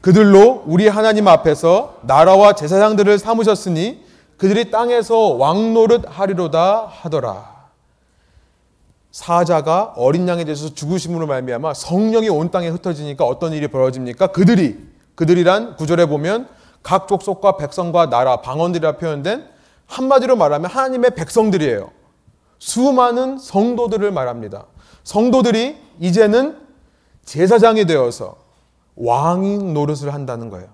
그들로 0.01 0.63
우리 0.67 0.89
하나님 0.89 1.29
앞에서 1.29 1.99
나라와 2.01 2.53
제사장들을 2.53 3.17
삼으셨으니 3.17 4.03
그들이 4.35 4.69
땅에서 4.69 5.17
왕노릇 5.17 6.03
하리로다 6.07 6.87
하더라. 6.91 7.54
사자가 9.15 9.93
어린 9.95 10.27
양에 10.27 10.43
대해서 10.43 10.73
죽으심으로 10.73 11.25
말미암아 11.25 11.73
성령이 11.73 12.27
온 12.27 12.51
땅에 12.51 12.67
흩어지니까 12.67 13.23
어떤 13.23 13.53
일이 13.53 13.69
벌어집니까? 13.69 14.27
그들이 14.27 14.77
그들이란 15.15 15.77
구절에 15.77 16.05
보면 16.07 16.49
각 16.83 17.07
족속과 17.07 17.55
백성과 17.55 18.09
나라 18.09 18.41
방언들이라 18.41 18.97
표현된 18.97 19.45
한마디로 19.85 20.35
말하면 20.35 20.69
하나님의 20.69 21.11
백성들이에요. 21.11 21.91
수많은 22.59 23.37
성도들을 23.37 24.11
말합니다. 24.11 24.65
성도들이 25.05 25.77
이제는 26.01 26.57
제사장이 27.23 27.85
되어서 27.85 28.35
왕 28.97 29.73
노릇을 29.73 30.13
한다는 30.13 30.49
거예요. 30.49 30.67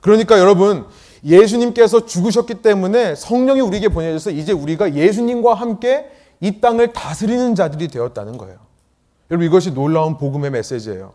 그러니까 0.00 0.38
여러분 0.38 0.86
예수님께서 1.22 2.06
죽으셨기 2.06 2.62
때문에 2.62 3.14
성령이 3.14 3.60
우리에게 3.60 3.90
보내져서 3.90 4.30
이제 4.30 4.52
우리가 4.52 4.94
예수님과 4.94 5.52
함께 5.52 6.10
이 6.44 6.60
땅을 6.60 6.92
다스리는 6.92 7.54
자들이 7.54 7.88
되었다는 7.88 8.36
거예요. 8.36 8.58
여러분 9.30 9.46
이것이 9.46 9.72
놀라운 9.72 10.18
복음의 10.18 10.50
메시지예요. 10.50 11.12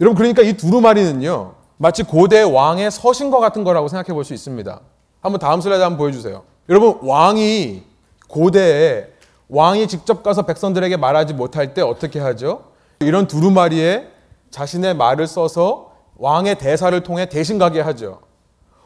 여러분 0.00 0.16
그러니까 0.16 0.40
이 0.40 0.54
두루마리는요 0.54 1.52
마치 1.76 2.02
고대 2.02 2.40
왕의 2.42 2.90
서신과 2.90 3.38
같은 3.38 3.64
거라고 3.64 3.88
생각해 3.88 4.14
볼 4.14 4.24
수 4.24 4.32
있습니다. 4.32 4.80
한번 5.20 5.38
다음 5.38 5.60
슬라이드 5.60 5.82
한번 5.82 5.98
보여주세요. 5.98 6.42
여러분 6.70 6.98
왕이 7.02 7.82
고대에 8.28 9.08
왕이 9.50 9.86
직접 9.88 10.22
가서 10.22 10.42
백성들에게 10.46 10.96
말하지 10.96 11.34
못할 11.34 11.74
때 11.74 11.82
어떻게 11.82 12.18
하죠? 12.18 12.62
이런 13.00 13.26
두루마리에 13.26 14.08
자신의 14.50 14.94
말을 14.94 15.26
써서 15.26 15.92
왕의 16.16 16.56
대사를 16.56 16.98
통해 17.02 17.26
대신 17.28 17.58
가게 17.58 17.82
하죠. 17.82 18.20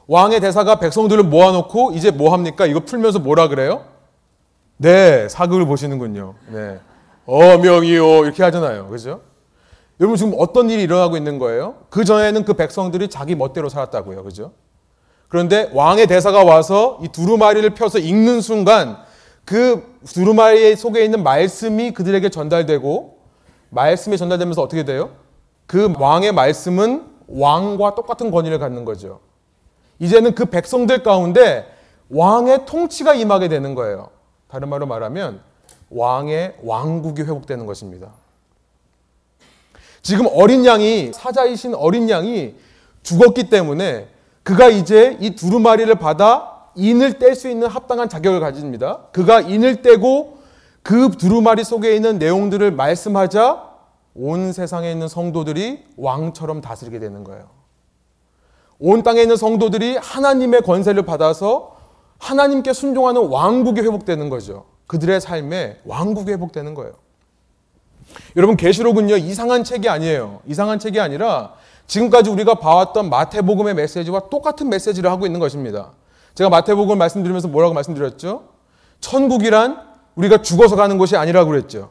왕의 0.09 0.41
대사가 0.41 0.81
백성들을 0.81 1.23
모아놓고 1.23 1.93
이제 1.93 2.11
뭐 2.11 2.33
합니까? 2.33 2.67
이거 2.67 2.81
풀면서 2.81 3.21
뭐라 3.21 3.47
그래요? 3.47 3.85
네, 4.79 5.29
사극을 5.29 5.67
보시는군요. 5.67 6.35
네. 6.49 6.79
어명이요. 7.27 8.25
이렇게 8.25 8.43
하잖아요. 8.43 8.89
그죠? 8.89 9.23
여러분 9.99 10.17
지금 10.17 10.35
어떤 10.39 10.69
일이 10.69 10.83
일어나고 10.83 11.17
있는 11.17 11.39
거예요? 11.39 11.77
그 11.89 12.05
전에는 12.05 12.45
그 12.45 12.55
백성들이 12.55 13.09
자기 13.09 13.35
멋대로 13.35 13.69
살았다고요. 13.69 14.23
그죠? 14.25 14.53
그런데 15.29 15.71
왕의 15.73 16.07
대사가 16.07 16.45
와서 16.45 16.99
이 17.03 17.09
두루마리를 17.09 17.69
펴서 17.71 17.99
읽는 17.99 18.41
순간 18.41 18.99
그 19.45 19.99
두루마리 20.07 20.77
속에 20.77 21.05
있는 21.05 21.23
말씀이 21.23 21.93
그들에게 21.93 22.29
전달되고 22.29 23.19
말씀이 23.71 24.19
전달되면서 24.19 24.63
어떻게 24.63 24.85
돼요? 24.85 25.11
그 25.67 25.93
왕의 25.99 26.33
말씀은 26.33 27.05
왕과 27.27 27.95
똑같은 27.95 28.31
권위를 28.31 28.59
갖는 28.59 28.85
거죠. 28.85 29.21
이제는 29.99 30.35
그 30.35 30.45
백성들 30.45 31.03
가운데 31.03 31.67
왕의 32.11 32.67
통치가 32.67 33.15
임하게 33.15 33.49
되는 33.49 33.75
거예요. 33.75 34.11
다른 34.49 34.69
말로 34.69 34.87
말하면 34.87 35.41
왕의 35.91 36.57
왕국이 36.63 37.23
회복되는 37.23 37.67
것입니다. 37.67 38.11
지금 40.03 40.27
어린 40.33 40.65
양이 40.65 41.13
사자이신 41.13 41.75
어린 41.75 42.09
양이 42.09 42.55
죽었기 43.03 43.51
때문에 43.51 44.09
그가 44.43 44.69
이제 44.69 45.17
이 45.21 45.35
두루마리를 45.35 45.93
받아 45.97 46.69
인을 46.77 47.19
뗄 47.19 47.35
수 47.35 47.49
있는 47.49 47.67
합당한 47.69 48.09
자격을 48.09 48.39
가집니다. 48.41 49.07
그가 49.13 49.41
인을 49.41 49.83
떼고 49.83 50.39
그 50.83 51.11
두루마리 51.11 51.65
속에 51.65 51.97
있는 51.97 52.19
내용들을 52.19 52.71
말씀하자 52.71 53.67
온 54.15 54.53
세상에 54.53 54.93
있는 54.93 55.09
성도들이 55.09 55.85
왕처럼 55.97 56.61
다스리게 56.61 57.01
되는 57.01 57.25
거예요. 57.25 57.49
온 58.79 59.03
땅에 59.03 59.23
있는 59.23 59.37
성도들이 59.37 59.97
하나님의 59.97 60.63
권세를 60.63 61.03
받아서 61.05 61.76
하나님께 62.19 62.73
순종하는 62.73 63.29
왕국이 63.29 63.81
회복되는 63.81 64.29
거죠. 64.29 64.65
그들의 64.87 65.21
삶에 65.21 65.81
왕국이 65.85 66.31
회복되는 66.33 66.75
거예요. 66.75 66.93
여러분 68.37 68.57
계시록은요 68.57 69.17
이상한 69.17 69.65
책이 69.65 69.89
아니에요. 69.89 70.41
이상한 70.47 70.79
책이 70.79 71.01
아니라 71.01 71.55
지금까지 71.87 72.31
우리가 72.31 72.55
봐왔던 72.55 73.11
마태복음의 73.11 73.75
메시지와 73.75 74.29
똑같은 74.31 74.69
메시지를 74.69 75.11
하고 75.11 75.27
있는 75.27 75.41
것입니다. 75.41 75.93
제가 76.35 76.51
마태복음을 76.51 76.97
말씀드리면서 76.97 77.49
뭐라고 77.49 77.75
말씀드렸죠? 77.75 78.49
천국이란 79.01 79.81
우리가 80.15 80.43
죽어서 80.43 80.77
가는 80.77 80.99
곳이 80.99 81.17
아니라고 81.17 81.51
그랬죠. 81.51 81.91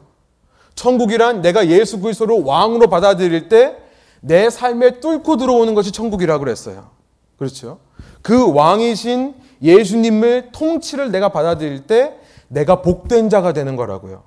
천국이란 0.74 1.40
내가 1.42 1.68
예수 1.68 2.00
그리스도를 2.00 2.42
왕으로 2.42 2.88
받아들일 2.88 3.48
때 3.48 3.86
내 4.20 4.50
삶에 4.50 4.98
뚫고 5.00 5.36
들어오는 5.36 5.74
것이 5.74 5.92
천국이라고 5.92 6.40
그랬어요. 6.40 6.90
그렇죠? 7.38 7.78
그 8.22 8.52
왕이신 8.52 9.34
예수님의 9.62 10.50
통치를 10.52 11.10
내가 11.10 11.30
받아들일 11.30 11.86
때 11.86 12.18
내가 12.48 12.82
복된 12.82 13.28
자가 13.28 13.52
되는 13.52 13.76
거라고요. 13.76 14.22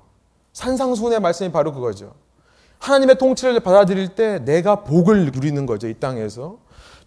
산상수훈의 0.52 1.20
말씀이 1.20 1.52
바로 1.52 1.72
그거죠. 1.72 2.12
하나님의 2.78 3.18
통치를 3.18 3.60
받아들일 3.60 4.08
때 4.08 4.38
내가 4.44 4.82
복을 4.84 5.26
누리는 5.26 5.66
거죠. 5.66 5.86
이 5.88 5.94
땅에서. 5.94 6.58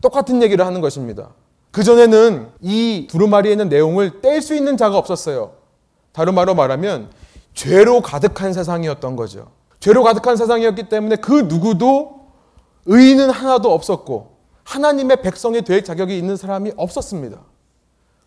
똑같은 0.02 0.42
얘기를 0.42 0.66
하는 0.66 0.82
것입니다. 0.82 1.30
그전에는 1.72 2.50
이 2.62 3.08
두루마리에 3.10 3.52
있는 3.52 3.70
내용을 3.70 4.22
뗄 4.22 4.42
수 4.42 4.56
있는 4.56 4.78
자가 4.78 4.98
없었어요. 4.98 5.54
다른 6.12 6.36
말로 6.36 6.54
말하면 6.54 7.10
죄로 7.54 8.02
가득한 8.02 8.54
세상이었던 8.54 9.16
거죠. 9.16 9.52
죄로 9.80 10.04
가득한 10.04 10.38
세상이었기 10.38 10.90
때문에 10.90 11.16
그 11.18 11.32
누구도 11.48 12.28
의인은 12.86 13.30
하나도 13.32 13.74
없었고 13.74 14.34
하나님의 14.64 15.22
백성이 15.22 15.62
될 15.62 15.84
자격이 15.84 16.18
있는 16.18 16.38
사람이 16.38 16.74
없었습니다. 16.78 17.40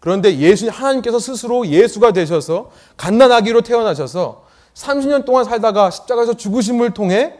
그런데 0.00 0.38
예수 0.38 0.68
하나님께서 0.68 1.18
스스로 1.18 1.66
예수가 1.66 2.12
되셔서 2.12 2.70
갓난아기로 2.96 3.62
태어나셔서 3.62 4.44
30년 4.74 5.24
동안 5.24 5.44
살다가 5.44 5.90
십자가에서 5.90 6.34
죽으심을 6.34 6.92
통해 6.92 7.34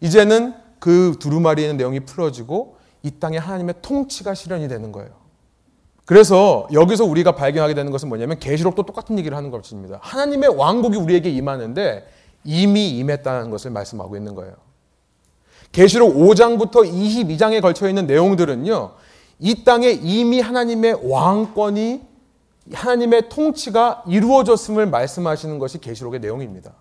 이제는 0.00 0.54
그 0.78 1.16
두루마리의 1.18 1.74
내용이 1.74 2.00
풀어지고 2.00 2.76
이 3.02 3.10
땅에 3.12 3.38
하나님의 3.38 3.76
통치가 3.82 4.34
실현이 4.34 4.68
되는 4.68 4.92
거예요. 4.92 5.10
그래서 6.04 6.68
여기서 6.72 7.04
우리가 7.04 7.32
발견하게 7.32 7.74
되는 7.74 7.90
것은 7.90 8.08
뭐냐면 8.08 8.38
계시록도 8.38 8.82
똑같은 8.82 9.18
얘기를 9.18 9.36
하는 9.36 9.50
것입니다. 9.50 9.98
하나님의 10.02 10.50
왕국이 10.56 10.96
우리에게 10.96 11.30
임하는데 11.30 12.06
이미 12.44 12.90
임했다는 12.98 13.50
것을 13.50 13.70
말씀하고 13.70 14.16
있는 14.16 14.34
거예요. 14.34 14.54
계시록 15.70 16.14
5장부터 16.14 16.84
22장에 16.84 17.62
걸쳐 17.62 17.88
있는 17.88 18.06
내용들은요. 18.06 18.92
이 19.42 19.64
땅에 19.64 19.90
이미 19.90 20.40
하나님의 20.40 21.00
왕권이 21.02 22.00
하나님의 22.72 23.28
통치가 23.28 24.04
이루어졌음을 24.06 24.86
말씀하시는 24.86 25.58
것이 25.58 25.78
계시록의 25.80 26.20
내용입니다. 26.20 26.72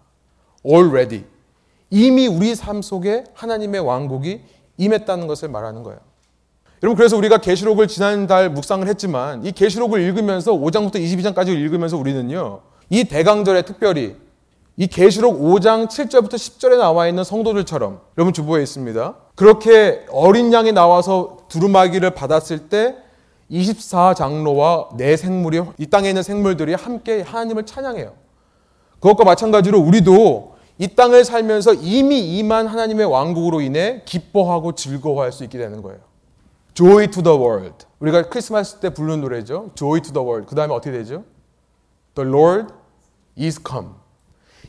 already 0.63 1.26
이미 1.89 2.28
우리 2.28 2.54
삶 2.54 2.84
속에 2.84 3.24
하나님의 3.34 3.82
왕국이 3.82 4.41
임했다는 4.78 5.26
것을 5.26 5.50
말하는 5.50 5.82
거예요. 5.82 6.00
여러분 6.84 6.97
그래서 6.97 7.17
우리가 7.17 7.39
계시록을 7.39 7.88
지난달 7.88 8.52
묵상을 8.52 8.88
했지만 8.88 9.43
이 9.43 9.52
계시록을 9.52 10.00
읽으면서 10.02 10.52
5장부터 10.54 10.95
22장까지 10.95 11.50
읽으면서 11.50 11.97
우리는요. 11.97 12.62
이 12.91 13.06
대강절에 13.06 13.63
특별히 13.63 14.15
이 14.78 14.88
계시록 14.88 15.41
5장 15.41 15.88
7절부터 15.88 16.34
10절에 16.34 16.78
나와 16.78 17.08
있는 17.08 17.24
성도들처럼 17.24 18.02
여러분 18.17 18.34
주보에 18.34 18.62
있습니다. 18.63 19.15
그렇게 19.36 20.06
어린 20.12 20.54
양이 20.54 20.71
나와서 20.71 21.40
두루마기를 21.52 22.12
받았을 22.12 22.70
때 22.70 22.96
24장로와 23.52 24.96
내 24.96 25.18
생물이 25.18 25.62
이 25.78 25.86
땅에 25.88 26.08
있는 26.08 26.24
생물들이 26.24 26.74
함께 26.74 27.22
하나님을 27.22 27.66
찬양해요. 27.66 28.14
그것과 29.02 29.26
마찬가지로 29.26 29.78
우리도 29.78 30.56
이 30.78 30.88
땅을 30.96 31.26
살면서 31.26 31.74
이미 31.74 32.38
임한 32.38 32.68
하나님의 32.68 33.06
왕국으로 33.06 33.60
인해 33.60 34.02
기뻐하고 34.06 34.74
즐거워할 34.74 35.34
수 35.34 35.44
있게 35.44 35.58
되는 35.58 35.82
거예요. 35.82 36.00
Joy 36.74 37.08
to 37.08 37.22
the 37.22 37.38
world. 37.38 37.86
우리가 38.00 38.30
크리스마스 38.30 38.78
때 38.78 38.90
부르는 38.90 39.20
노래죠. 39.20 39.72
Joy 39.76 40.02
to 40.02 40.14
the 40.14 40.26
world. 40.26 40.48
그 40.48 40.56
다음에 40.56 40.74
어떻게 40.74 40.92
되죠? 40.92 41.26
The 42.16 42.30
Lord 42.30 42.74
is 43.38 43.60
come. 43.68 43.90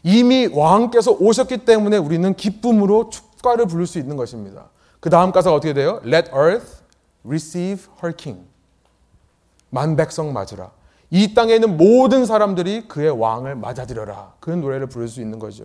이미 0.03 0.49
왕께서 0.53 1.13
오셨기 1.13 1.59
때문에 1.59 1.97
우리는 1.97 2.35
기쁨으로 2.35 3.09
축가를 3.11 3.67
부를 3.67 3.87
수 3.87 4.01
있는 4.01 4.17
것입니다. 4.17 4.72
그 5.03 5.11
다음 5.11 5.33
가사가 5.33 5.57
어떻게 5.57 5.75
돼요? 5.75 6.01
Let 6.07 6.31
earth 6.33 6.77
receive 7.27 7.87
her 8.05 8.15
king. 8.17 8.47
만 9.69 9.97
백성 9.97 10.33
맞으라. 10.33 10.71
이 11.11 11.35
땅에 11.35 11.57
있는 11.57 11.77
모든 11.77 12.25
사람들이 12.25 12.87
그의 12.87 13.11
왕을 13.11 13.57
맞아들여라. 13.57 14.35
그 14.39 14.51
노래를 14.51 14.87
부를 14.87 15.09
수 15.09 15.21
있는 15.21 15.41
거죠. 15.41 15.65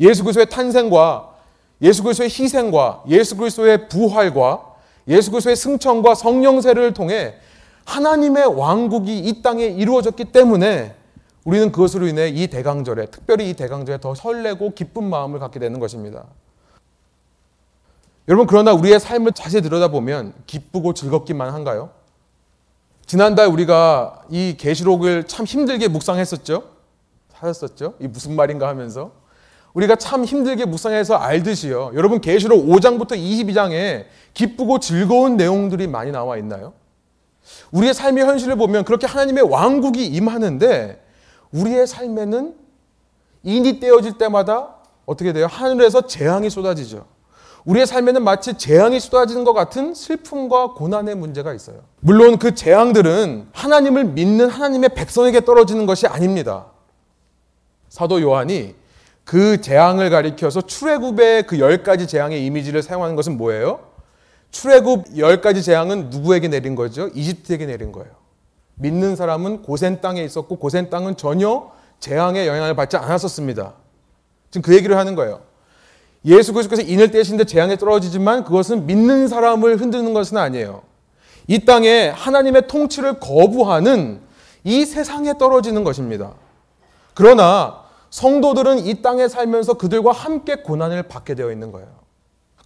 예수 0.00 0.24
그리스도의 0.24 0.50
탄생과 0.50 1.32
예수 1.80 2.02
그리스도의 2.02 2.28
희생과 2.28 3.04
예수 3.06 3.36
그리스도의 3.36 3.88
부활과 3.88 4.74
예수 5.06 5.30
그리스도의 5.30 5.54
승천과 5.54 6.16
성령 6.16 6.60
세를 6.60 6.92
통해 6.92 7.36
하나님의 7.84 8.46
왕국이 8.46 9.16
이 9.16 9.42
땅에 9.42 9.64
이루어졌기 9.64 10.24
때문에 10.24 10.96
우리는 11.44 11.70
그것으로 11.70 12.08
인해 12.08 12.26
이 12.30 12.48
대강절에 12.48 13.06
특별히 13.12 13.48
이 13.48 13.54
대강절에 13.54 14.00
더 14.00 14.16
설레고 14.16 14.74
기쁜 14.74 15.04
마음을 15.04 15.38
갖게 15.38 15.60
되는 15.60 15.78
것입니다. 15.78 16.24
여러분 18.28 18.46
그러나 18.46 18.72
우리의 18.72 18.98
삶을 18.98 19.32
자세히 19.32 19.62
들여다보면 19.62 20.34
기쁘고 20.46 20.94
즐겁기만 20.94 21.52
한가요? 21.52 21.90
지난달 23.06 23.46
우리가 23.46 24.22
이 24.30 24.56
계시록을 24.58 25.24
참 25.24 25.46
힘들게 25.46 25.86
묵상했었죠. 25.86 26.64
하셨었죠. 27.32 27.94
이 28.00 28.08
무슨 28.08 28.34
말인가 28.34 28.66
하면서 28.66 29.12
우리가 29.74 29.94
참 29.96 30.24
힘들게 30.24 30.64
묵상해서 30.64 31.16
알듯이요. 31.16 31.92
여러분 31.94 32.20
계시록 32.20 32.66
5장부터 32.66 33.12
22장에 33.12 34.06
기쁘고 34.34 34.80
즐거운 34.80 35.36
내용들이 35.36 35.86
많이 35.86 36.10
나와 36.10 36.36
있나요? 36.38 36.72
우리의 37.70 37.94
삶의 37.94 38.24
현실을 38.24 38.56
보면 38.56 38.84
그렇게 38.84 39.06
하나님의 39.06 39.44
왕국이 39.44 40.04
임하는데 40.04 41.04
우리의 41.52 41.86
삶에는 41.86 42.56
인이 43.44 43.78
떼어질 43.78 44.18
때마다 44.18 44.76
어떻게 45.04 45.32
돼요? 45.32 45.46
하늘에서 45.46 46.06
재앙이 46.06 46.50
쏟아지죠. 46.50 47.06
우리의 47.66 47.86
삶에는 47.86 48.22
마치 48.22 48.54
재앙이 48.54 49.00
쏟아지는 49.00 49.44
것 49.44 49.52
같은 49.52 49.92
슬픔과 49.92 50.74
고난의 50.74 51.16
문제가 51.16 51.52
있어요. 51.52 51.80
물론 52.00 52.38
그 52.38 52.54
재앙들은 52.54 53.48
하나님을 53.52 54.04
믿는 54.04 54.48
하나님의 54.48 54.90
백성에게 54.90 55.44
떨어지는 55.44 55.84
것이 55.84 56.06
아닙니다. 56.06 56.66
사도 57.88 58.22
요한이 58.22 58.74
그 59.24 59.60
재앙을 59.60 60.10
가리켜서 60.10 60.60
출애굽의 60.60 61.48
그 61.48 61.58
열 61.58 61.82
가지 61.82 62.06
재앙의 62.06 62.46
이미지를 62.46 62.82
사용하는 62.82 63.16
것은 63.16 63.36
뭐예요? 63.36 63.80
출애굽 64.52 65.18
열 65.18 65.40
가지 65.40 65.60
재앙은 65.62 66.10
누구에게 66.10 66.46
내린 66.46 66.76
거죠? 66.76 67.08
이집트에게 67.14 67.66
내린 67.66 67.90
거예요. 67.90 68.10
믿는 68.76 69.16
사람은 69.16 69.62
고센 69.62 70.00
땅에 70.00 70.22
있었고 70.22 70.56
고센 70.56 70.88
땅은 70.88 71.16
전혀 71.16 71.72
재앙의 71.98 72.46
영향을 72.46 72.76
받지 72.76 72.96
않았었습니다. 72.96 73.72
지금 74.50 74.62
그 74.62 74.76
얘기를 74.76 74.96
하는 74.96 75.16
거예요. 75.16 75.40
예수 76.26 76.52
그리스도께서 76.52 76.82
인을 76.82 77.10
떼신 77.12 77.36
데 77.36 77.44
재앙에 77.44 77.76
떨어지지만 77.76 78.44
그것은 78.44 78.86
믿는 78.86 79.28
사람을 79.28 79.80
흔드는 79.80 80.12
것은 80.12 80.36
아니에요. 80.36 80.82
이 81.46 81.64
땅에 81.64 82.08
하나님의 82.08 82.66
통치를 82.66 83.20
거부하는 83.20 84.20
이 84.64 84.84
세상에 84.84 85.38
떨어지는 85.38 85.84
것입니다. 85.84 86.34
그러나 87.14 87.84
성도들은 88.10 88.80
이 88.80 89.02
땅에 89.02 89.28
살면서 89.28 89.74
그들과 89.74 90.10
함께 90.10 90.56
고난을 90.56 91.04
받게 91.04 91.36
되어 91.36 91.52
있는 91.52 91.70
거예요. 91.70 91.88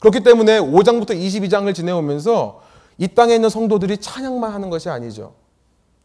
그렇기 0.01 0.21
때문에 0.21 0.59
5장부터 0.61 1.11
22장을 1.11 1.73
지내오면서 1.75 2.63
이 2.97 3.09
땅에 3.09 3.35
있는 3.35 3.51
성도들이 3.51 3.99
찬양만 3.99 4.53
하는 4.53 4.71
것이 4.71 4.89
아니죠. 4.89 5.35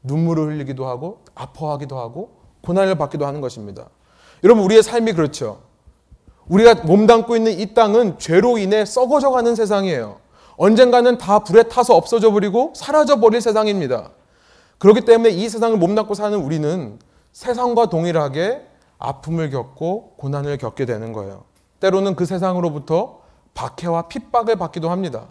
눈물을 0.03 0.47
흘리기도 0.47 0.85
하고 0.85 1.21
아파하기도 1.33 1.97
하고 1.97 2.31
고난을 2.61 2.95
받기도 2.95 3.25
하는 3.25 3.39
것입니다. 3.39 3.89
여러분 4.43 4.65
우리의 4.65 4.83
삶이 4.83 5.13
그렇죠. 5.13 5.59
우리가 6.47 6.75
몸담고 6.85 7.35
있는 7.35 7.59
이 7.59 7.73
땅은 7.73 8.19
죄로 8.19 8.57
인해 8.57 8.85
썩어져 8.85 9.31
가는 9.31 9.55
세상이에요. 9.55 10.17
언젠가는 10.57 11.17
다 11.17 11.39
불에 11.39 11.63
타서 11.63 11.95
없어져 11.95 12.31
버리고 12.31 12.73
사라져 12.75 13.19
버릴 13.19 13.41
세상입니다. 13.41 14.11
그렇기 14.77 15.01
때문에 15.01 15.29
이 15.29 15.49
세상을 15.49 15.77
몸담고 15.77 16.13
사는 16.13 16.37
우리는 16.37 16.99
세상과 17.31 17.87
동일하게 17.87 18.61
아픔을 18.97 19.49
겪고 19.49 20.13
고난을 20.17 20.57
겪게 20.57 20.85
되는 20.85 21.11
거예요. 21.13 21.43
때로는 21.79 22.15
그 22.15 22.25
세상으로부터 22.25 23.21
박해와 23.53 24.03
핍박을 24.03 24.55
받기도 24.55 24.89
합니다. 24.89 25.27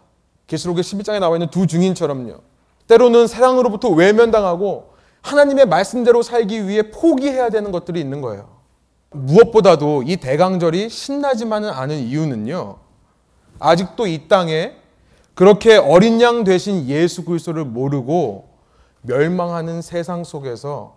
계시록의 0.46 0.82
12장에 0.82 1.20
나와 1.20 1.36
있는 1.36 1.48
두 1.48 1.66
증인처럼요. 1.66 2.38
때로는 2.86 3.26
세상으로부터 3.26 3.88
외면당하고 3.88 4.92
하나님의 5.22 5.66
말씀대로 5.66 6.22
살기 6.22 6.68
위해 6.68 6.90
포기해야 6.90 7.48
되는 7.48 7.72
것들이 7.72 8.00
있는 8.00 8.20
거예요. 8.20 8.53
무엇보다도 9.14 10.02
이 10.06 10.16
대강절이 10.16 10.90
신나지만은 10.90 11.70
않은 11.70 11.98
이유는요. 11.98 12.76
아직도 13.58 14.06
이 14.06 14.28
땅에 14.28 14.76
그렇게 15.34 15.76
어린 15.76 16.20
양 16.20 16.44
되신 16.44 16.86
예수 16.86 17.24
그리스도를 17.24 17.64
모르고 17.64 18.48
멸망하는 19.02 19.82
세상 19.82 20.24
속에서 20.24 20.96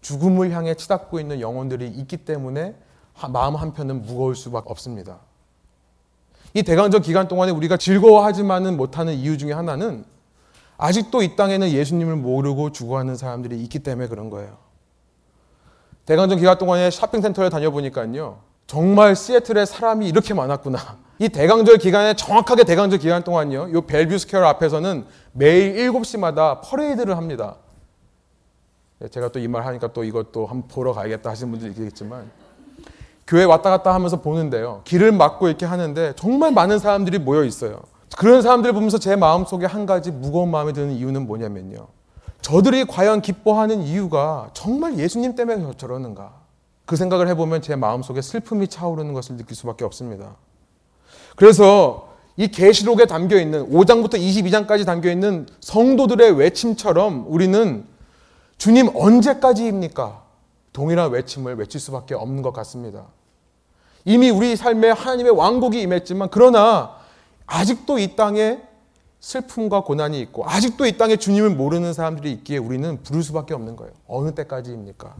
죽음을 0.00 0.52
향해 0.52 0.74
치닫고 0.74 1.20
있는 1.20 1.40
영혼들이 1.40 1.88
있기 1.88 2.18
때문에 2.18 2.74
마음 3.28 3.56
한편은 3.56 4.02
무거울 4.02 4.36
수밖에 4.36 4.66
없습니다. 4.70 5.18
이 6.54 6.62
대강절 6.62 7.00
기간 7.02 7.28
동안에 7.28 7.52
우리가 7.52 7.76
즐거워하지만은 7.76 8.76
못하는 8.76 9.14
이유 9.14 9.36
중에 9.36 9.52
하나는 9.52 10.04
아직도 10.78 11.22
이 11.22 11.36
땅에는 11.36 11.70
예수님을 11.70 12.16
모르고 12.16 12.72
죽어가는 12.72 13.16
사람들이 13.16 13.60
있기 13.62 13.80
때문에 13.80 14.08
그런 14.08 14.30
거예요. 14.30 14.65
대강절 16.06 16.38
기간 16.38 16.56
동안에 16.56 16.90
쇼핑센터에 16.90 17.48
다녀보니까요. 17.50 18.38
정말 18.66 19.14
시애틀에 19.16 19.64
사람이 19.64 20.08
이렇게 20.08 20.34
많았구나. 20.34 20.78
이 21.18 21.28
대강절 21.28 21.78
기간에 21.78 22.14
정확하게 22.14 22.64
대강절 22.64 22.98
기간 22.98 23.24
동안요. 23.24 23.68
이 23.68 23.80
벨뷰 23.86 24.18
스퀘어 24.18 24.44
앞에서는 24.44 25.04
매일 25.32 25.90
7시마다 25.90 26.60
퍼레이드를 26.62 27.16
합니다. 27.16 27.56
예, 29.02 29.08
제가 29.08 29.28
또 29.28 29.38
이 29.40 29.46
말 29.48 29.64
하니까 29.66 29.92
또 29.92 30.04
이것도 30.04 30.46
한번 30.46 30.68
보러 30.68 30.92
가야겠다 30.92 31.30
하시는 31.30 31.50
분들 31.50 31.70
있겠지만 31.70 32.30
교회 33.26 33.44
왔다 33.44 33.70
갔다 33.70 33.92
하면서 33.92 34.20
보는데요. 34.20 34.82
길을 34.84 35.12
막고 35.12 35.48
이렇게 35.48 35.66
하는데 35.66 36.12
정말 36.16 36.52
많은 36.52 36.78
사람들이 36.78 37.18
모여 37.18 37.44
있어요. 37.44 37.80
그런 38.16 38.40
사람들 38.42 38.72
보면서 38.72 38.98
제 38.98 39.16
마음속에 39.16 39.66
한 39.66 39.84
가지 39.84 40.10
무거운 40.12 40.50
마음이 40.50 40.72
드는 40.72 40.92
이유는 40.92 41.26
뭐냐면요. 41.26 41.88
저들이 42.46 42.84
과연 42.84 43.22
기뻐하는 43.22 43.82
이유가 43.82 44.50
정말 44.54 44.96
예수님 45.00 45.34
때문에 45.34 45.72
저러는가? 45.76 46.32
그 46.84 46.94
생각을 46.94 47.26
해보면 47.26 47.60
제 47.60 47.74
마음속에 47.74 48.22
슬픔이 48.22 48.68
차오르는 48.68 49.14
것을 49.14 49.36
느낄 49.36 49.56
수밖에 49.56 49.84
없습니다. 49.84 50.36
그래서 51.34 52.10
이 52.36 52.46
계시록에 52.46 53.06
담겨 53.06 53.36
있는 53.36 53.68
5장부터 53.68 54.14
22장까지 54.14 54.86
담겨 54.86 55.10
있는 55.10 55.48
성도들의 55.58 56.38
외침처럼 56.38 57.24
우리는 57.26 57.84
주님 58.58 58.90
언제까지입니까? 58.94 60.22
동일한 60.72 61.10
외침을 61.10 61.56
외칠 61.56 61.80
수밖에 61.80 62.14
없는 62.14 62.42
것 62.42 62.52
같습니다. 62.52 63.06
이미 64.04 64.30
우리 64.30 64.54
삶에 64.54 64.90
하나님의 64.90 65.32
왕국이 65.32 65.82
임했지만 65.82 66.28
그러나 66.30 66.94
아직도 67.46 67.98
이 67.98 68.14
땅에 68.14 68.60
슬픔과 69.26 69.80
고난이 69.80 70.20
있고 70.20 70.48
아직도 70.48 70.86
이 70.86 70.96
땅에 70.96 71.16
주님을 71.16 71.50
모르는 71.50 71.92
사람들이 71.92 72.30
있기에 72.30 72.58
우리는 72.58 73.02
부를 73.02 73.24
수밖에 73.24 73.54
없는 73.54 73.74
거예요. 73.74 73.92
어느 74.06 74.32
때까지입니까? 74.32 75.16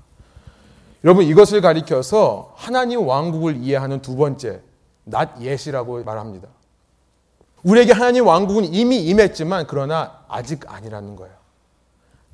여러분 1.03 1.25
이것을 1.25 1.61
가리켜서 1.61 2.53
하나님 2.55 3.05
왕국을 3.05 3.57
이해하는 3.57 4.03
두 4.03 4.15
번째 4.15 4.61
not 5.09 5.45
yet이라고 5.45 6.05
말합니다. 6.05 6.47
우리에게 7.65 7.93
하나님 7.93 8.29
왕국은 8.29 8.73
이미 8.73 8.99
임했지만 9.07 9.67
그러나 9.67 10.21
아직 10.29 10.73
아니라는 10.73 11.17
거예요. 11.17 11.35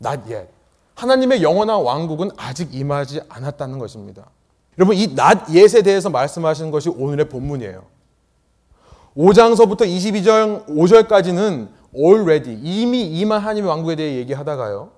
not 0.05 0.31
yet. 0.31 0.49
하나님의 0.95 1.43
영원한 1.43 1.81
왕국은 1.81 2.33
아직 2.37 2.75
임하지 2.75 3.23
않았다는 3.31 3.79
것입니다. 3.79 4.27
여러분 4.79 4.95
이 4.95 5.05
not 5.05 5.45
yet에 5.49 5.81
대해서 5.81 6.11
말씀하시는 6.11 6.71
것이 6.71 6.91
오늘의 6.91 7.31
본문이에요. 7.31 7.83
5장서부터 9.17 9.81
22장 9.83 10.67
5절까지는 10.67 11.69
already 11.95 12.59
이미 12.63 13.03
임한 13.03 13.41
하나님의 13.41 13.69
왕국에 13.69 13.97
대해 13.97 14.17
얘기하다가요. 14.17 14.91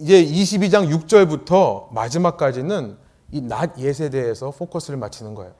이제 0.00 0.24
22장 0.24 0.88
6절부터 0.90 1.92
마지막까지는 1.92 2.96
이 3.32 3.40
낮 3.40 3.78
예에 3.78 4.10
대해서 4.10 4.50
포커스를 4.50 4.98
맞추는 4.98 5.34
거예요. 5.34 5.52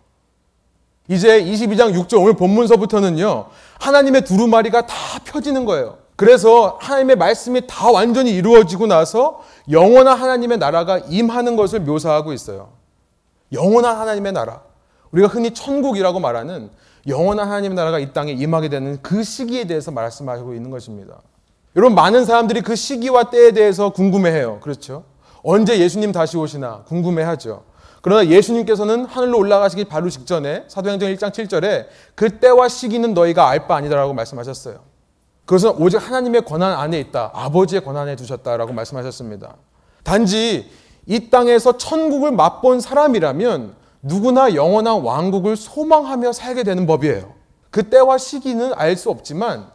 이제 1.09 1.43
22장 1.43 1.93
6절 1.95 2.21
오늘 2.23 2.35
본문서부터는요. 2.35 3.47
하나님의 3.81 4.25
두루마리가 4.25 4.87
다 4.87 4.95
펴지는 5.25 5.65
거예요. 5.65 5.99
그래서 6.17 6.79
하나님의 6.81 7.17
말씀이 7.17 7.67
다 7.67 7.91
완전히 7.91 8.31
이루어지고 8.31 8.87
나서 8.87 9.41
영원한 9.71 10.17
하나님의 10.19 10.59
나라가 10.59 10.99
임하는 10.99 11.57
것을 11.57 11.81
묘사하고 11.81 12.33
있어요. 12.33 12.73
영원한 13.53 13.97
하나님의 13.97 14.33
나라. 14.33 14.63
우리가 15.11 15.29
흔히 15.29 15.53
천국이라고 15.53 16.21
말하는 16.21 16.71
영원한 17.07 17.49
하나님의 17.49 17.77
나라가 17.77 17.99
이 17.99 18.13
땅에 18.13 18.33
임하게 18.33 18.69
되는 18.69 18.99
그 19.03 19.23
시기에 19.23 19.65
대해서 19.65 19.91
말씀하고 19.91 20.55
있는 20.55 20.71
것입니다. 20.71 21.21
여러분 21.77 21.95
많은 21.95 22.25
사람들이 22.25 22.63
그 22.63 22.77
시기와 22.77 23.25
때에 23.31 23.53
대해서 23.53 23.91
궁금해해요. 23.91 24.61
그렇죠? 24.61 25.05
언제 25.43 25.79
예수님 25.79 26.13
다시 26.13 26.37
오시나 26.39 26.85
궁금해하죠. 26.85 27.65
그러나 28.01 28.27
예수님께서는 28.27 29.07
하늘로 29.07 29.39
올라가시기 29.39 29.85
바로 29.87 30.09
직전에 30.11 30.65
사도행전 30.69 31.15
1장 31.15 31.31
7절에 31.31 31.87
그 32.15 32.39
때와 32.39 32.69
시기는 32.69 33.15
너희가 33.15 33.49
알 33.49 33.67
바 33.67 33.77
아니다라고 33.77 34.13
말씀하셨어요. 34.15 34.79
그것은 35.47 35.71
오직 35.83 35.97
하나님의 35.99 36.43
권한 36.45 36.73
안에 36.73 36.99
있다. 37.01 37.31
아버지의 37.35 37.83
권한에 37.85 38.17
두셨다라고 38.17 38.73
말씀하셨습니다. 38.73 39.57
단지 40.03 40.71
이 41.07 41.31
땅에서 41.31 41.77
천국을 41.77 42.33
맛본 42.33 42.81
사람이라면 42.81 43.75
누구나 44.05 44.55
영원한 44.55 45.01
왕국을 45.01 45.57
소망하며 45.57 46.33
살게 46.33 46.63
되는 46.63 46.87
법이에요. 46.87 47.33
그 47.71 47.85
때와 47.85 48.19
시기는 48.19 48.73
알 48.75 48.97
수 48.97 49.11
없지만 49.11 49.67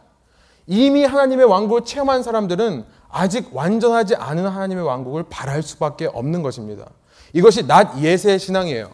이미 0.66 1.04
하나님의 1.04 1.46
왕국을 1.46 1.84
체험한 1.84 2.22
사람들은 2.22 2.84
아직 3.08 3.48
완전하지 3.52 4.14
않은 4.14 4.46
하나님의 4.46 4.84
왕국을 4.84 5.24
바랄 5.28 5.62
수밖에 5.64 6.06
없는 6.06 6.42
것입니다. 6.42 6.86
이것이 7.32 7.66
낮 7.66 7.98
예세 8.00 8.38
신앙이에요. 8.38 8.90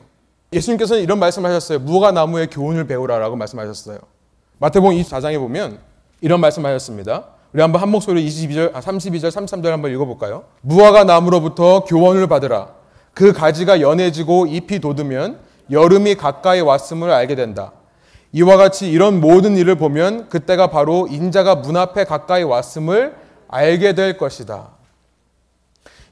예수님께서는 0.54 1.02
이런 1.02 1.18
말씀하셨어요. 1.18 1.80
무화과 1.80 2.12
나무의 2.12 2.48
교훈을 2.48 2.86
배우라라고 2.86 3.36
말씀하셨어요. 3.36 3.98
마태복음 4.58 4.96
24장에 4.96 5.38
보면 5.38 5.78
이런 6.22 6.40
말씀하셨습니다. 6.40 7.26
우리 7.52 7.60
한번 7.60 7.82
한 7.82 7.90
목소리로 7.90 8.26
22절, 8.26 8.72
32절, 8.72 9.28
33절 9.28 9.66
한번 9.66 9.92
읽어볼까요? 9.92 10.44
무화과 10.62 11.04
나무로부터 11.04 11.84
교훈을 11.84 12.26
받으라. 12.26 12.70
그 13.16 13.32
가지가 13.32 13.80
연해지고 13.80 14.46
잎이 14.46 14.78
돋으면 14.78 15.38
여름이 15.70 16.16
가까이 16.16 16.60
왔음을 16.60 17.10
알게 17.10 17.34
된다. 17.34 17.72
이와 18.32 18.58
같이 18.58 18.90
이런 18.90 19.22
모든 19.22 19.56
일을 19.56 19.76
보면 19.76 20.28
그때가 20.28 20.66
바로 20.66 21.06
인자가 21.06 21.54
문 21.54 21.78
앞에 21.78 22.04
가까이 22.04 22.42
왔음을 22.42 23.16
알게 23.48 23.94
될 23.94 24.18
것이다. 24.18 24.68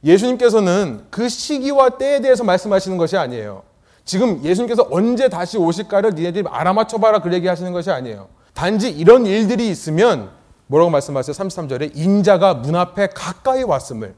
예수님께서는 0.02 1.04
그 1.10 1.28
시기와 1.28 1.90
때에 1.90 2.22
대해서 2.22 2.42
말씀하시는 2.42 2.96
것이 2.96 3.18
아니에요. 3.18 3.64
지금 4.06 4.42
예수님께서 4.42 4.88
언제 4.90 5.28
다시 5.28 5.58
오실까를 5.58 6.12
니네들이 6.14 6.46
알아맞혀봐라 6.48 7.18
그 7.18 7.30
얘기 7.34 7.46
하시는 7.48 7.70
것이 7.74 7.90
아니에요. 7.90 8.28
단지 8.54 8.88
이런 8.88 9.26
일들이 9.26 9.68
있으면 9.68 10.30
뭐라고 10.68 10.90
말씀하세요? 10.90 11.34
33절에 11.34 11.94
인자가 11.94 12.54
문 12.54 12.74
앞에 12.76 13.08
가까이 13.08 13.62
왔음을 13.62 14.14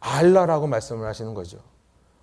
알라라고 0.00 0.66
말씀을 0.66 1.06
하시는 1.06 1.32
거죠. 1.32 1.58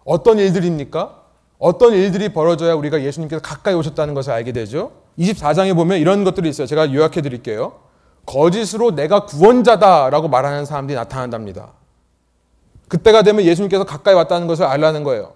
어떤 0.03 0.39
일들입니까? 0.39 1.21
어떤 1.59 1.93
일들이 1.93 2.29
벌어져야 2.29 2.73
우리가 2.73 3.01
예수님께서 3.03 3.41
가까이 3.41 3.73
오셨다는 3.75 4.13
것을 4.13 4.31
알게 4.31 4.51
되죠. 4.51 4.93
24장에 5.19 5.75
보면 5.75 5.99
이런 5.99 6.23
것들이 6.23 6.49
있어요. 6.49 6.65
제가 6.65 6.93
요약해 6.93 7.21
드릴게요. 7.21 7.73
거짓으로 8.25 8.95
내가 8.95 9.25
구원자다라고 9.25 10.27
말하는 10.27 10.65
사람들이 10.65 10.95
나타난답니다. 10.95 11.73
그때가 12.87 13.21
되면 13.23 13.45
예수님께서 13.45 13.83
가까이 13.83 14.13
왔다는 14.15 14.47
것을 14.47 14.65
알라는 14.65 15.03
거예요. 15.03 15.33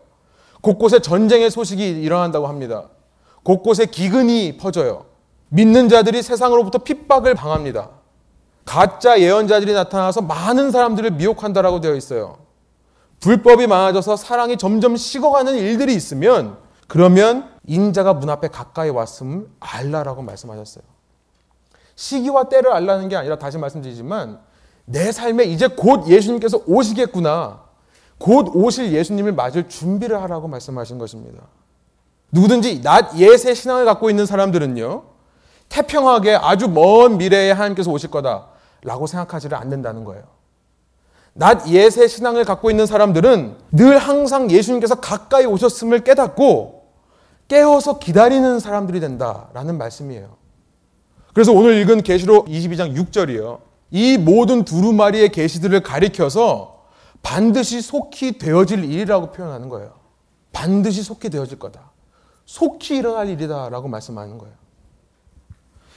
곳곳에 0.62 1.00
전쟁의 1.00 1.52
소식이 1.52 2.02
일어난다고 2.02 2.48
합니다. 2.48 2.90
곳곳에 3.44 3.86
기근이 3.86 4.58
퍼져요. 4.58 5.06
믿는 5.50 5.90
자들이 5.90 6.24
세상으로부터 6.24 6.80
핍박을 6.80 7.36
당합니다. 7.36 7.90
가짜 8.66 9.20
예언자들이 9.20 9.74
나타나서 9.74 10.22
많은 10.22 10.72
사람들을 10.72 11.12
미혹한다라고 11.12 11.82
되어 11.82 11.94
있어요. 11.96 12.45
불법이 13.20 13.68
많아져서 13.68 14.18
사랑이 14.18 14.58
점점 14.58 14.96
식어가는 14.96 15.56
일들이 15.56 15.96
있으면 15.96 16.58
그러면 16.88 17.50
인자가 17.66 18.14
문 18.14 18.30
앞에 18.30 18.50
가까이 18.50 18.90
왔음을 18.90 19.48
알라라고 19.60 20.22
말씀하셨어요. 20.22 20.84
시기와 21.96 22.50
때를 22.50 22.72
알라는 22.74 23.10
게 23.10 23.16
아니라 23.16 23.38
다시 23.38 23.58
말씀드리지만 23.58 24.40
내 24.86 25.12
삶에 25.12 25.46
이제 25.46 25.68
곧 25.68 26.08
예수님께서 26.08 26.62
오시겠구나. 26.68 27.64
곧 28.18 28.56
오실 28.56 28.94
예수님을 28.94 29.34
맞을 29.34 29.68
준비를 29.68 30.22
하라고 30.22 30.48
말씀하신 30.48 30.98
것입니다. 30.98 31.44
누구든지 32.32 32.82
낮 32.82 33.18
예세 33.18 33.54
신앙을 33.54 33.86
갖고 33.86 34.10
있는 34.10 34.26
사람들은요. 34.26 35.04
태평하게 35.70 36.36
아주 36.36 36.70
먼 36.70 37.18
미래에 37.18 37.52
하나님께서 37.52 37.92
오실 37.92 38.12
거다라고 38.12 39.08
생각하지를 39.08 39.58
않는다는 39.58 40.04
거예요. 40.04 40.24
낮 41.38 41.68
예세 41.68 42.08
신앙을 42.08 42.46
갖고 42.46 42.72
있는 42.72 42.86
사람들은 42.86 43.58
늘 43.74 43.98
항상 43.98 44.50
예수님께서 44.50 44.96
가까이 44.96 45.46
오셨음을 45.46 46.06
깨닫고 46.06 46.86
깨어서 47.50 48.00
기다리는 48.00 48.60
사람들이 48.62 49.02
된다라는 49.02 49.78
말씀이에요. 49.78 50.38
그래서 51.34 51.52
오늘 51.52 51.76
읽은 51.82 52.04
계시록 52.04 52.48
22장 52.48 52.96
6절이요. 52.96 53.60
이 53.92 54.18
모든 54.18 54.64
두루마리의 54.64 55.30
계시들을 55.30 55.84
가리켜서 55.84 56.86
반드시 57.22 57.82
속히 57.82 58.38
되어질 58.38 58.86
일이라고 58.86 59.34
표현하는 59.34 59.68
거예요. 59.68 59.94
반드시 60.54 61.04
속히 61.04 61.30
되어질 61.30 61.60
거다. 61.60 61.92
속히 62.46 62.96
일어날 62.96 63.28
일이다라고 63.28 63.90
말씀하는 63.90 64.38
거예요. 64.38 64.56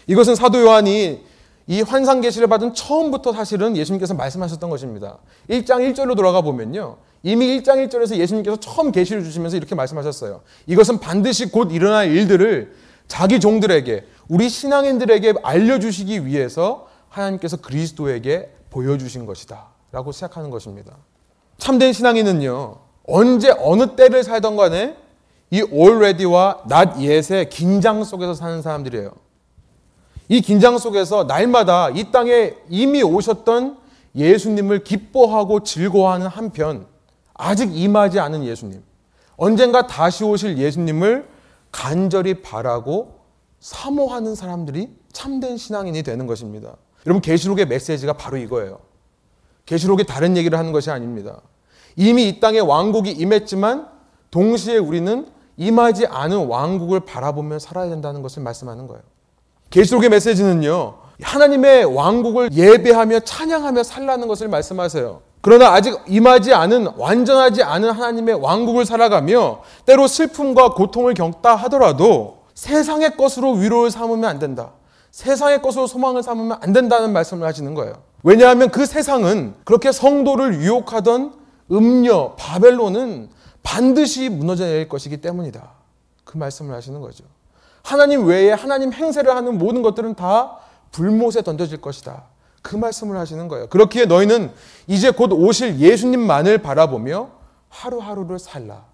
이것은 0.09 0.35
사도 0.35 0.61
요한이 0.61 1.24
이 1.70 1.83
환상 1.83 2.22
계시를 2.22 2.48
받은 2.48 2.72
처음부터 2.72 3.35
사실은 3.35 3.76
예수님께서 3.76 4.14
말씀하셨던 4.14 4.70
것입니다. 4.70 5.18
1장 5.50 5.92
1절로 5.92 6.16
돌아가 6.16 6.40
보면요. 6.40 6.96
이미 7.22 7.61
1장 7.61 7.87
1절에서 7.87 8.16
예수님께서 8.16 8.57
처음 8.59 8.90
계시를 8.90 9.22
주시면서 9.22 9.59
이렇게 9.59 9.74
말씀하셨어요. 9.74 10.40
이것은 10.66 10.98
반드시 10.98 11.52
곧 11.52 11.70
일어날 11.70 12.11
일들을 12.11 12.74
자기 13.07 13.38
종들에게 13.38 14.07
우리 14.28 14.48
신앙인들에게 14.48 15.35
알려주시기 15.42 16.24
위해서 16.24 16.88
하나님께서 17.11 17.59
그리스도에게 17.59 18.50
보여주신 18.70 19.26
것이다. 19.26 19.66
라고 19.92 20.11
시작하는 20.11 20.48
것입니다. 20.48 20.96
참된 21.59 21.92
신앙인은요, 21.92 22.76
언제 23.07 23.54
어느 23.59 23.94
때를 23.94 24.24
살던 24.24 24.57
간에 24.57 24.96
이 25.50 25.62
already와 25.70 26.64
not 26.70 27.07
yet의 27.07 27.50
긴장 27.50 28.04
속에서 28.04 28.33
사는 28.33 28.62
사람들이에요. 28.62 29.28
이 30.29 30.41
긴장 30.41 30.77
속에서 30.77 31.25
날마다 31.25 31.91
이 31.91 32.11
땅에 32.11 32.55
이미 32.69 33.03
오셨던 33.03 33.79
예수님을 34.14 34.85
기뻐하고 34.85 35.62
즐거워하는 35.62 36.27
한편 36.27 36.87
아직 37.35 37.75
임하지 37.75 38.21
않은 38.21 38.45
예수님, 38.45 38.83
언젠가 39.37 39.87
다시 39.87 40.25
오실 40.25 40.59
예수님을 40.59 41.29
간절히 41.71 42.43
바라고 42.43 43.21
사모하는 43.61 44.35
사람들이 44.35 44.91
참된 45.12 45.57
신앙인이 45.57 46.03
되는 46.03 46.27
것입니다. 46.27 46.77
여러분 47.07 47.23
계시록의 47.23 47.67
메시지가 47.67 48.14
바로 48.14 48.37
이거예요. 48.37 48.81
계시록이 49.67 50.05
다른 50.05 50.37
얘기를 50.37 50.59
하는 50.59 50.73
것이 50.73 50.91
아닙니다. 50.91 51.41
이미 51.97 52.29
이 52.29 52.41
땅에 52.41 52.59
왕국이 52.59 53.11
임했지만 53.12 53.88
동시에 54.31 54.79
우리는 54.79 55.29
임하지 55.57 56.07
않은 56.07 56.47
왕국을 56.47 57.01
바라보며 57.01 57.59
살아야 57.59 57.88
된다는 57.88 58.23
것을 58.23 58.43
말씀하는 58.43 58.87
거예요. 58.87 59.03
계시록의 59.70 60.09
메시지는요. 60.11 60.94
하나님의 61.22 61.85
왕국을 61.85 62.52
예배하며 62.52 63.20
찬양하며 63.20 63.83
살라는 63.83 64.28
것을 64.28 64.48
말씀하세요. 64.48 65.20
그러나 65.40 65.72
아직 65.72 65.98
임하지 66.07 66.52
않은 66.54 66.88
완전하지 66.96 67.62
않은 67.62 67.90
하나님의 67.90 68.37
왕국을 68.37 68.85
살아가며 68.85 69.62
때로 69.87 70.07
슬픔과 70.07 70.74
고통을 70.74 71.14
겪다 71.14 71.54
하더라도 71.57 72.38
세상의 72.54 73.16
것으로 73.16 73.52
위로를 73.52 73.90
삼으면 73.90 74.24
안 74.28 74.38
된다. 74.38 74.72
세상의 75.11 75.62
것으로 75.62 75.87
소망을 75.87 76.22
삼으면 76.22 76.59
안 76.61 76.72
된다는 76.72 77.12
말씀을 77.12 77.46
하시는 77.46 77.72
거예요. 77.74 77.94
왜냐하면 78.22 78.70
그 78.70 78.85
세상은 78.85 79.54
그렇게 79.64 79.92
성도를 79.92 80.61
유혹하던 80.61 81.35
음녀 81.70 82.35
바벨론은 82.37 83.31
반드시 83.62 84.28
무너져 84.28 84.64
내릴 84.64 84.88
것이기 84.88 85.18
때문이다. 85.18 85.70
그 86.24 86.37
말씀을 86.37 86.74
하시는 86.74 87.00
거죠. 87.00 87.24
하나님 87.88 88.27
외에 88.27 88.53
하나님 88.53 88.92
행세를 88.92 89.35
하는 89.35 89.57
모든 89.57 89.81
것들은 89.81 90.14
다 90.14 90.59
불못에 90.92 91.40
던져질 91.42 91.81
것이다. 91.81 92.24
그 92.61 92.77
말씀을 92.77 93.16
하시는 93.16 93.48
거예요. 93.48 93.66
그렇기에 93.68 94.05
너희는 94.05 94.53
이제 94.87 95.11
곧 95.11 95.33
오실 95.33 95.79
예수님만을 95.79 96.59
바라보며 96.59 97.31
하루하루를 97.70 98.38
살라. 98.38 98.85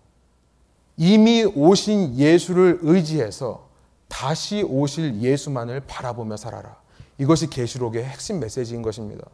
이미 0.96 1.42
오신 1.42 2.16
예수를 2.16 2.78
의지해서 2.83 3.66
다시 4.07 4.62
오실 4.62 5.20
예수만을 5.20 5.80
바라보며 5.88 6.37
살아라. 6.37 6.76
이것이 7.18 7.50
계시록의 7.50 8.04
핵심 8.04 8.38
메시지인 8.38 8.83
것입니다. 8.83 9.24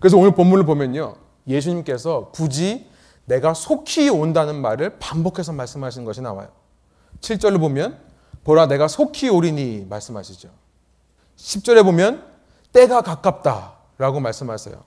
그래서 0.00 0.16
오늘 0.16 0.30
본문을 0.30 0.64
보면요. 0.64 1.16
예수님께서 1.46 2.30
굳이 2.32 2.86
내가 3.26 3.52
속히 3.52 4.08
온다는 4.08 4.56
말을 4.62 4.98
반복해서 4.98 5.52
말씀하시는 5.52 6.06
것이 6.06 6.22
나와요. 6.22 6.48
7절을 7.20 7.60
보면 7.60 8.07
보라 8.48 8.66
내가 8.66 8.88
속히 8.88 9.28
오리니 9.28 9.84
말씀하시죠. 9.90 10.48
10절에 11.36 11.84
보면 11.84 12.24
때가 12.72 13.02
가깝다라고 13.02 14.20
말씀하세요. 14.20 14.82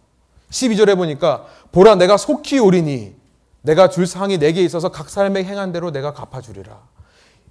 12절에 0.49 0.95
보니까 0.95 1.45
보라 1.71 1.93
내가 1.93 2.17
속히 2.17 2.57
오리니 2.57 3.15
내가 3.61 3.87
줄 3.87 4.07
상이 4.07 4.39
내게 4.39 4.63
있어서 4.63 4.89
각 4.89 5.11
사람에게 5.11 5.47
행한 5.47 5.71
대로 5.73 5.91
내가 5.91 6.11
갚아주리라. 6.11 6.81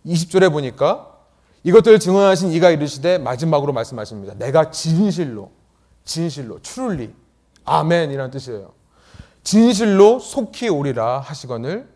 20절에 0.05 0.51
보니까 0.51 1.17
이것들을 1.63 2.01
증언하신 2.01 2.51
이가 2.51 2.71
이르시되 2.71 3.19
마지막으로 3.19 3.73
말씀하십니다. 3.73 4.35
내가 4.35 4.73
진실로 4.73 5.53
진실로 6.03 6.61
truly 6.61 7.15
아멘이라는 7.65 8.33
뜻이에요. 8.33 8.73
진실로 9.45 10.19
속히 10.19 10.71
오리라 10.71 11.21
하시거늘 11.21 11.89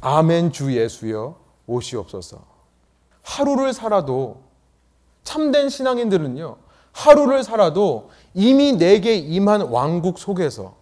아멘 0.00 0.52
주 0.52 0.74
예수여 0.74 1.38
오시옵소서. 1.66 2.55
하루를 3.26 3.72
살아도 3.72 4.42
참된 5.24 5.68
신앙인들은요. 5.68 6.56
하루를 6.92 7.42
살아도 7.42 8.10
이미 8.32 8.72
내게 8.72 9.16
임한 9.16 9.62
왕국 9.62 10.18
속에서 10.18 10.76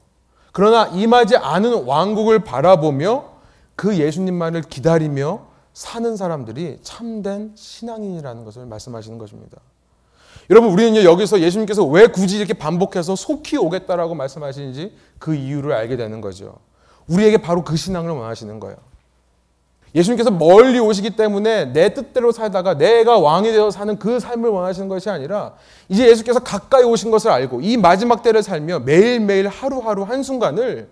그러나 0.53 0.87
임하지 0.89 1.37
않은 1.37 1.85
왕국을 1.85 2.45
바라보며 2.45 3.25
그 3.75 3.99
예수님만을 3.99 4.63
기다리며 4.63 5.47
사는 5.73 6.17
사람들이 6.17 6.79
참된 6.83 7.53
신앙인이라는 7.57 8.45
것을 8.45 8.67
말씀하시는 8.67 9.19
것입니다. 9.19 9.59
여러분 10.51 10.71
우리는 10.71 11.03
여기서 11.03 11.41
예수님께서 11.41 11.85
왜 11.85 12.07
굳이 12.07 12.37
이렇게 12.37 12.53
반복해서 12.53 13.17
속히 13.17 13.57
오겠다라고 13.57 14.15
말씀하시는지 14.15 14.95
그 15.19 15.35
이유를 15.35 15.73
알게 15.73 15.97
되는 15.97 16.21
거죠. 16.21 16.59
우리에게 17.09 17.39
바로 17.39 17.65
그 17.65 17.77
신앙을 17.77 18.11
원하시는 18.11 18.61
거예요. 18.61 18.77
예수님께서 19.95 20.31
멀리 20.31 20.81
오시기 20.81 21.11
때문에 21.11 21.67
내 21.67 21.95
뜻대로 21.95 22.33
살다가 22.33 22.77
내가 22.77 23.19
왕이 23.19 23.53
되어 23.53 23.71
사는 23.71 23.97
그 23.99 24.19
삶을 24.19 24.51
원하시는 24.51 24.89
것이 24.89 25.09
아니라 25.09 25.55
이제 25.89 26.09
예수께서 26.09 26.41
가까이 26.41 26.83
오신 26.83 27.11
것을 27.11 27.31
알고 27.31 27.61
이 27.61 27.77
마지막 27.77 28.23
때를 28.23 28.43
살며 28.43 28.81
매일매일 28.81 29.47
하루하루 29.47 30.03
한순간을 30.03 30.89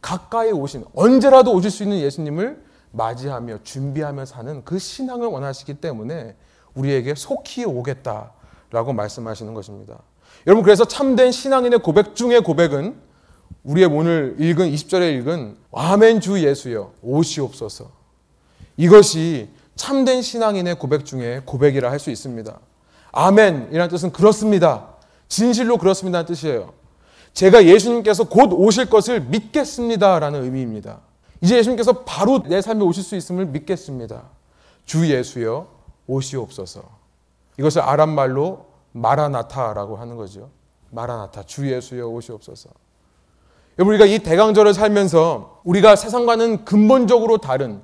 가까이 0.00 0.50
오신 0.50 0.84
언제라도 0.94 1.52
오실 1.52 1.70
수 1.70 1.82
있는 1.82 1.98
예수님을 1.98 2.62
맞이하며 2.92 3.58
준비하며 3.64 4.24
사는 4.24 4.64
그 4.64 4.78
신앙을 4.78 5.26
원하시기 5.26 5.74
때문에 5.74 6.34
우리에게 6.74 7.14
속히 7.14 7.66
오겠다라고 7.66 8.94
말씀하시는 8.94 9.52
것입니다. 9.52 9.98
여러분 10.46 10.64
그래서 10.64 10.86
참된 10.86 11.32
신앙인의 11.32 11.80
고백 11.80 12.14
중의 12.14 12.40
고백은 12.42 12.96
우리의 13.64 13.88
오늘 13.88 14.36
읽은 14.38 14.70
20절에 14.70 15.18
읽은 15.18 15.56
아멘 15.72 16.20
주 16.20 16.42
예수여 16.42 16.92
오시옵소서 17.02 17.97
이것이 18.78 19.50
참된 19.76 20.22
신앙인의 20.22 20.78
고백 20.78 21.04
중에 21.04 21.42
고백이라 21.44 21.90
할 21.90 21.98
수 21.98 22.10
있습니다. 22.10 22.58
아멘이라는 23.12 23.88
뜻은 23.88 24.12
그렇습니다. 24.12 24.94
진실로 25.28 25.76
그렇습니다는 25.76 26.26
뜻이에요. 26.26 26.72
제가 27.34 27.64
예수님께서 27.66 28.24
곧 28.24 28.52
오실 28.52 28.88
것을 28.88 29.20
믿겠습니다라는 29.20 30.44
의미입니다. 30.44 31.00
이제 31.40 31.56
예수님께서 31.58 32.04
바로 32.04 32.42
내 32.42 32.62
삶에 32.62 32.82
오실 32.82 33.02
수 33.02 33.16
있음을 33.16 33.46
믿겠습니다. 33.46 34.22
주 34.86 35.10
예수여 35.10 35.66
오시옵소서. 36.06 36.82
이것을 37.58 37.82
아람 37.82 38.10
말로 38.10 38.66
마라나타라고 38.92 39.96
하는 39.96 40.16
거죠. 40.16 40.50
마라나타 40.90 41.42
주 41.42 41.70
예수여 41.70 42.06
오시옵소서. 42.06 42.70
여러분 43.78 43.94
우리가 43.94 44.06
이 44.06 44.20
대강절을 44.20 44.74
살면서 44.74 45.60
우리가 45.64 45.96
세상과는 45.96 46.64
근본적으로 46.64 47.38
다른 47.38 47.80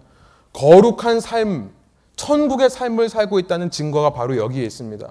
거룩한 0.54 1.20
삶, 1.20 1.70
천국의 2.16 2.70
삶을 2.70 3.08
살고 3.10 3.38
있다는 3.40 3.70
증거가 3.70 4.10
바로 4.10 4.36
여기에 4.36 4.64
있습니다. 4.64 5.10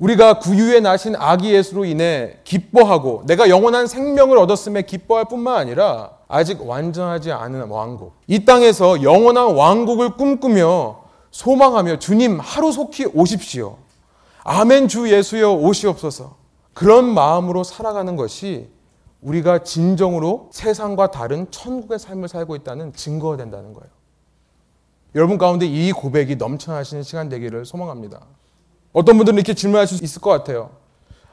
우리가 0.00 0.38
구유에 0.38 0.80
나신 0.80 1.14
아기 1.14 1.52
예수로 1.52 1.84
인해 1.84 2.38
기뻐하고 2.44 3.22
내가 3.26 3.50
영원한 3.50 3.86
생명을 3.86 4.38
얻었음에 4.38 4.82
기뻐할 4.82 5.26
뿐만 5.26 5.56
아니라 5.56 6.12
아직 6.26 6.66
완전하지 6.66 7.32
않은 7.32 7.68
왕국. 7.68 8.14
이 8.26 8.46
땅에서 8.46 9.02
영원한 9.02 9.54
왕국을 9.54 10.16
꿈꾸며 10.16 11.02
소망하며 11.30 11.98
주님 11.98 12.40
하루속히 12.40 13.06
오십시오. 13.12 13.76
아멘 14.42 14.88
주 14.88 15.12
예수여 15.12 15.52
오시옵소서. 15.52 16.36
그런 16.72 17.04
마음으로 17.12 17.62
살아가는 17.62 18.16
것이 18.16 18.70
우리가 19.20 19.64
진정으로 19.64 20.48
세상과 20.50 21.10
다른 21.10 21.50
천국의 21.50 21.98
삶을 21.98 22.28
살고 22.28 22.56
있다는 22.56 22.94
증거가 22.94 23.36
된다는 23.36 23.74
거예요. 23.74 23.99
여러분 25.14 25.38
가운데 25.38 25.66
이 25.66 25.92
고백이 25.92 26.36
넘쳐나시는 26.36 27.02
시간 27.02 27.28
되기를 27.28 27.64
소망합니다. 27.64 28.20
어떤 28.92 29.16
분들은 29.16 29.38
이렇게 29.38 29.54
질문하실 29.54 29.98
수 29.98 30.04
있을 30.04 30.20
것 30.20 30.30
같아요. 30.30 30.70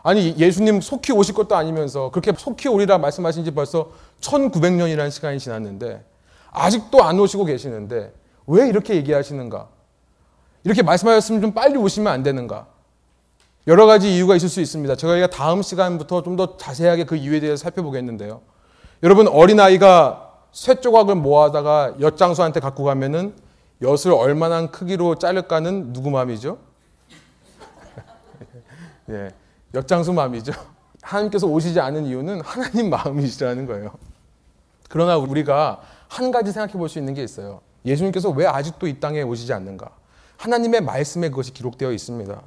아니 0.04 0.36
예수님 0.38 0.82
속히 0.82 1.12
오실 1.12 1.36
것도 1.36 1.56
아니면서 1.56 2.12
그렇게 2.12 2.32
속히 2.36 2.70
오리라 2.70 2.98
말씀하신 2.98 3.44
지 3.44 3.52
벌써 3.52 3.92
1900년이라는 4.22 5.12
시간이 5.12 5.40
지났는데 5.40 6.04
아직도 6.52 7.04
안 7.04 7.20
오시고 7.20 7.46
계시는데 7.46 8.14
왜 8.48 8.70
이렇게 8.70 8.96
얘기하시는가? 8.96 9.68
이렇게 10.64 10.82
말씀하셨으면 10.82 11.42
좀 11.42 11.52
빨리 11.52 11.78
오시면 11.78 12.12
안 12.12 12.24
되는가? 12.24 12.68
여러 13.68 13.86
가지 13.86 14.16
이유가 14.16 14.36
있을 14.36 14.48
수 14.50 14.62
있습니다. 14.62 14.96
저희가 14.96 15.28
다음 15.28 15.62
시간부터 15.62 16.24
좀 16.24 16.38
더 16.38 16.56
자세하게 16.58 17.04
그 17.04 17.16
이유에 17.16 17.42
대해서 17.42 17.62
살펴보겠는데요. 17.64 18.42
여러분 19.04 19.28
어린아이가 19.28 20.32
쇠 20.52 20.76
조각을 20.76 21.16
모아다가 21.16 21.96
엿장수한테 22.00 22.60
갖고 22.62 22.84
가면은 22.86 23.36
엿을 23.82 24.12
얼마나 24.14 24.68
크기로 24.70 25.16
자를까는 25.16 25.94
누구 25.94 26.10
마음이죠? 26.10 26.58
예, 29.10 29.32
엿장수 29.74 30.14
마음이죠. 30.14 30.52
하나님께서 31.02 31.48
오시지 31.48 31.80
않은 31.80 32.06
이유는 32.06 32.42
하나님 32.42 32.90
마음이시라는 32.90 33.66
거예요. 33.66 33.92
그러나 34.90 35.18
우리가 35.18 35.82
한 36.08 36.32
가지 36.32 36.52
생각해 36.52 36.74
볼 36.74 36.90
수 36.90 37.00
있는 37.00 37.14
게 37.14 37.24
있어요. 37.24 37.62
예수님께서 37.86 38.30
왜 38.30 38.46
아직도 38.46 38.88
이 38.88 39.00
땅에 39.00 39.22
오시지 39.22 39.54
않는가? 39.54 39.90
하나님의 40.38 40.82
말씀에 40.82 41.30
그것이 41.30 41.54
기록되어 41.54 41.92
있습니다. 41.92 42.42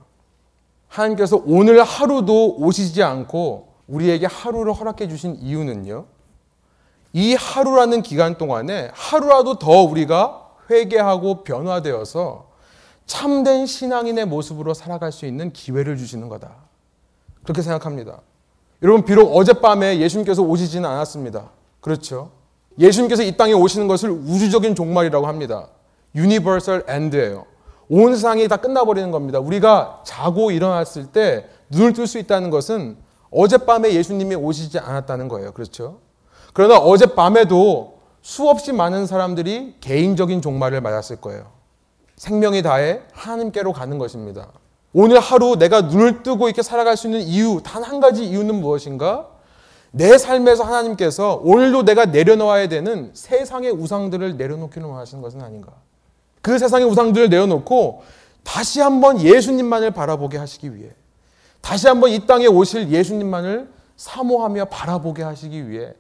하나님께서 0.89 1.43
오늘 1.47 1.83
하루도 1.83 2.57
오시지 2.57 3.03
않고 3.03 3.69
우리에게 3.87 4.27
하루를 4.27 4.73
허락해 4.73 5.09
주신 5.09 5.37
이유는요. 5.37 6.07
이 7.13 7.35
하루라는 7.35 8.03
기간 8.03 8.37
동안에 8.39 8.91
하루라도 8.95 9.59
더 9.59 9.83
우리가 9.83 10.40
회개하고 10.71 11.43
변화되어서 11.45 12.49
참된 13.07 13.67
신앙인의 13.67 14.27
모습으로 14.27 14.73
살아갈 14.73 15.11
수 15.11 15.27
있는 15.27 15.53
기회를 15.53 15.97
주시는 15.97 16.29
거다. 16.29 16.55
그렇게 17.43 17.61
생각합니다. 17.63 18.21
여러분, 18.83 19.05
비록 19.05 19.37
어젯밤에 19.37 19.99
예수님께서 19.99 20.43
오시지는 20.43 20.89
않았습니다. 20.89 21.51
그렇죠? 21.81 22.31
예수님께서 22.79 23.23
이 23.23 23.37
땅에 23.37 23.53
오시는 23.53 23.89
것을 23.89 24.11
우주적인 24.11 24.75
종말이라고 24.75 25.27
합니다. 25.27 25.69
universal 26.15 26.85
end예요. 26.87 27.47
온 27.89 28.15
세상이 28.15 28.47
다 28.47 28.57
끝나버리는 28.57 29.11
겁니다. 29.11 29.41
우리가 29.41 30.03
자고 30.05 30.51
일어났을 30.53 31.07
때 31.07 31.49
눈을 31.71 31.93
뜰 31.93 32.07
수 32.07 32.19
있다는 32.19 32.51
것은 32.51 32.97
어젯밤에 33.33 33.93
예수님이 33.95 34.37
오시지 34.37 34.79
않았다는 34.79 35.29
거예요. 35.29 35.53
그렇죠? 35.53 35.99
그러나 36.53 36.79
어젯밤에도 36.79 38.00
수없이 38.23 38.73
많은 38.73 39.07
사람들이 39.07 39.77
개인적인 39.81 40.43
종말을 40.43 40.81
맞았을 40.81 41.17
거예요. 41.17 41.47
생명이 42.17 42.63
다해 42.63 43.01
하나님께로 43.13 43.73
가는 43.73 43.99
것입니다. 43.99 44.49
오늘 44.93 45.21
하루 45.21 45.57
내가 45.57 45.83
눈을 45.83 46.23
뜨고 46.23 46.49
이렇게 46.49 46.63
살아갈 46.63 46.97
수 46.97 47.07
있는 47.07 47.21
이유, 47.23 47.61
단 47.65 47.83
한 47.83 48.01
가지 48.01 48.25
이유는 48.27 48.57
무엇인가? 48.57 49.29
내 49.93 50.19
삶에서 50.19 50.65
하나님께서 50.65 51.41
오늘도 51.43 51.85
내가 51.85 52.05
내려놓아야 52.07 52.69
되는 52.69 53.11
세상의 53.15 53.71
우상들을 53.73 54.37
내려놓기를 54.37 54.87
원하시는 54.87 55.23
것은 55.23 55.41
아닌가? 55.43 55.73
그 56.43 56.59
세상의 56.59 56.87
우상들을 56.87 57.29
내어놓고 57.29 58.03
다시 58.45 58.81
한번 58.81 59.21
예수님만을 59.21 59.91
바라보게 59.93 60.39
하시기 60.39 60.75
위해 60.75 60.91
다시 61.61 61.87
한번 61.89 62.11
이 62.11 62.27
땅에 62.27 62.47
오실 62.47 62.89
예수님만을 62.91 63.69
사모하며 63.97 64.67
바라보게 64.67 65.23
하시기 65.23 65.69
위해 65.69 65.93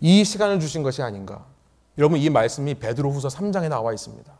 이 0.00 0.24
시간을 0.24 0.60
주신 0.60 0.82
것이 0.82 1.02
아닌가. 1.02 1.44
여러분 1.98 2.18
이 2.18 2.28
말씀이 2.30 2.74
베드로후서 2.74 3.28
3장에 3.28 3.68
나와 3.68 3.92
있습니다. 3.92 4.32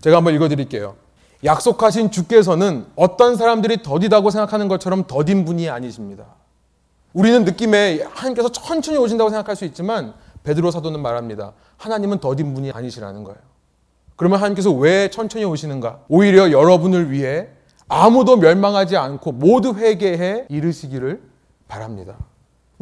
제가 0.00 0.16
한번 0.16 0.34
읽어 0.34 0.48
드릴게요. 0.48 0.96
약속하신 1.44 2.10
주께서는 2.10 2.86
어떤 2.96 3.36
사람들이 3.36 3.82
더디다고 3.82 4.30
생각하는 4.30 4.68
것처럼 4.68 5.06
더딘 5.06 5.44
분이 5.44 5.68
아니십니다. 5.68 6.24
우리는 7.12 7.44
느낌에 7.44 8.02
하나님께서 8.02 8.50
천천히 8.50 8.96
오신다고 8.96 9.30
생각할 9.30 9.56
수 9.56 9.64
있지만 9.64 10.14
베드로 10.44 10.70
사도는 10.70 11.00
말합니다. 11.00 11.52
하나님은 11.76 12.18
더딘 12.20 12.54
분이 12.54 12.70
아니시라는 12.70 13.24
거예요. 13.24 13.38
그러면 14.16 14.38
하나님께서 14.38 14.70
왜 14.70 15.10
천천히 15.10 15.44
오시는가? 15.44 16.04
오히려 16.08 16.50
여러분을 16.52 17.10
위해 17.10 17.48
아무도 17.88 18.36
멸망하지 18.36 18.96
않고 18.96 19.32
모두 19.32 19.74
회개해 19.74 20.46
이르시기를 20.48 21.22
바랍니다. 21.68 22.16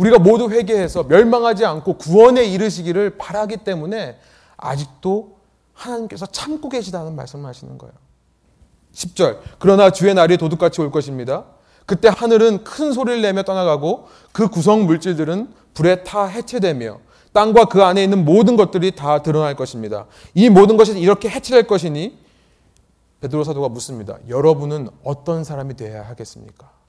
우리가 0.01 0.19
모두 0.19 0.51
회개해서 0.51 1.05
멸망하지 1.05 1.67
않고 1.67 1.99
구원에 1.99 2.45
이르시기를 2.45 3.19
바라기 3.19 3.59
때문에 3.59 4.19
아직도 4.57 5.37
하나님께서 5.75 6.27
참고 6.27 6.69
계시다는 6.69 7.15
말씀을 7.15 7.47
하시는 7.47 7.77
거예요. 7.77 7.93
10절. 8.95 9.39
그러나 9.59 9.91
주의 9.91 10.13
날이 10.15 10.37
도둑같이 10.39 10.81
올 10.81 10.91
것입니다. 10.91 11.45
그때 11.85 12.09
하늘은 12.09 12.65
큰 12.65 12.93
소리를 12.93 13.21
내며 13.21 13.43
떠나가고 13.43 14.09
그 14.33 14.49
구성 14.49 14.87
물질들은 14.87 15.53
불에 15.75 16.03
타 16.03 16.25
해체되며 16.25 16.99
땅과 17.33 17.67
그 17.67 17.83
안에 17.83 18.03
있는 18.03 18.25
모든 18.25 18.57
것들이 18.57 18.93
다 18.93 19.23
드러날 19.23 19.55
것입니다. 19.55 20.07
이 20.35 20.49
모든 20.49 20.77
것이 20.77 20.99
이렇게 20.99 21.29
해체될 21.29 21.67
것이니 21.67 22.19
베드로 23.21 23.45
사도가 23.45 23.69
묻습니다. 23.69 24.19
여러분은 24.29 24.89
어떤 25.05 25.45
사람이 25.45 25.77
되어야 25.77 26.09
하겠습니까? 26.09 26.80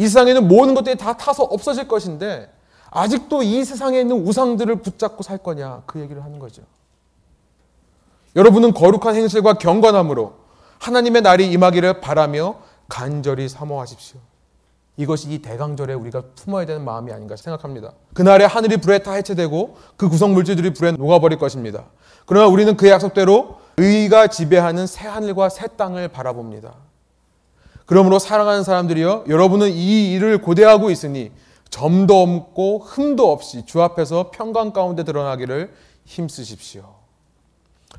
이 0.00 0.04
세상에는 0.04 0.48
모든 0.48 0.74
것들이 0.74 0.96
다 0.96 1.12
타서 1.12 1.42
없어질 1.42 1.86
것인데 1.86 2.50
아직도 2.90 3.42
이 3.42 3.62
세상에 3.62 4.00
있는 4.00 4.26
우상들을 4.26 4.76
붙잡고 4.76 5.22
살 5.22 5.36
거냐 5.36 5.82
그 5.84 6.00
얘기를 6.00 6.24
하는 6.24 6.38
거죠. 6.38 6.62
여러분은 8.34 8.72
거룩한 8.72 9.14
행실과 9.14 9.54
경건함으로 9.54 10.32
하나님의 10.78 11.20
날이 11.20 11.52
임하기를 11.52 12.00
바라며 12.00 12.60
간절히 12.88 13.46
사모하십시오. 13.46 14.18
이것이 14.96 15.30
이 15.32 15.42
대강절에 15.42 15.92
우리가 15.92 16.22
품어야 16.34 16.64
되는 16.64 16.82
마음이 16.82 17.12
아닌가 17.12 17.36
생각합니다. 17.36 17.92
그날에 18.14 18.46
하늘이 18.46 18.78
불에 18.78 19.00
타 19.00 19.12
해체되고 19.12 19.76
그 19.98 20.08
구성 20.08 20.32
물질들이 20.32 20.72
불에 20.72 20.92
녹아버릴 20.92 21.38
것입니다. 21.38 21.84
그러나 22.24 22.46
우리는 22.46 22.74
그 22.74 22.88
약속대로 22.88 23.56
의가 23.76 24.28
지배하는 24.28 24.86
새 24.86 25.06
하늘과 25.06 25.50
새 25.50 25.66
땅을 25.66 26.08
바라봅니다. 26.08 26.89
그러므로 27.90 28.20
사랑하는 28.20 28.62
사람들이여 28.62 29.24
여러분은 29.26 29.72
이 29.72 30.12
일을 30.12 30.38
고대하고 30.38 30.92
있으니 30.92 31.32
점도 31.70 32.22
없고 32.22 32.78
흠도 32.78 33.32
없이 33.32 33.66
주 33.66 33.82
앞에서 33.82 34.30
평강 34.32 34.72
가운데 34.72 35.02
드러나기를 35.02 35.74
힘쓰십시오. 36.04 36.84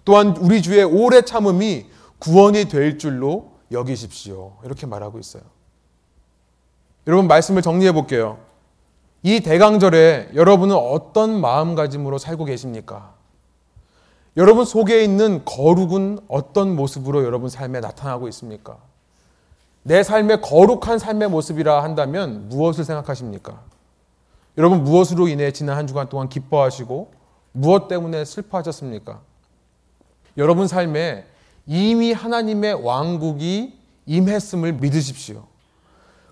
또한 0.06 0.38
우리 0.38 0.62
주의 0.62 0.82
오래 0.82 1.24
참음이 1.24 1.88
구원이 2.20 2.70
될 2.70 3.00
줄로 3.00 3.52
여기십시오. 3.74 4.54
이렇게 4.64 4.86
말하고 4.86 5.20
있어요. 5.20 5.44
여러분 7.06 7.28
말씀을 7.28 7.62
정리해 7.62 7.92
볼게요. 7.92 8.38
이 9.24 9.42
대강절에 9.42 10.30
여러분은 10.36 10.74
어떤 10.74 11.42
마음가짐으로 11.42 12.18
살고 12.18 12.46
계십니까? 12.46 13.14
여러분 14.38 14.64
속에 14.64 15.04
있는 15.04 15.44
거룩은 15.44 16.20
어떤 16.30 16.78
모습으로 16.78 17.26
여러분 17.26 17.50
삶에 17.50 17.82
나타나고 17.82 18.30
있습니까? 18.30 18.78
내 19.84 20.04
삶의 20.04 20.42
거룩한 20.42 21.00
삶의 21.00 21.30
모습이라 21.30 21.84
한다면 21.84 22.50
무엇을 22.50 22.84
생각하십니까? 22.84 23.62
여러분 24.58 24.84
무엇으로 24.84 25.28
인해 25.28 25.52
지난 25.52 25.78
한 25.78 25.88
주간 25.88 26.10
동안 26.10 26.30
기뻐하시고 26.30 27.12
무엇 27.54 27.88
때문에 27.88 28.26
슬퍼하셨습니까? 28.26 29.22
여러분 30.38 30.68
삶에 30.68 31.26
이미 31.66 32.12
하나님의 32.12 32.84
왕국이 32.84 33.80
임했음을 34.06 34.74
믿으십시오. 34.74 35.44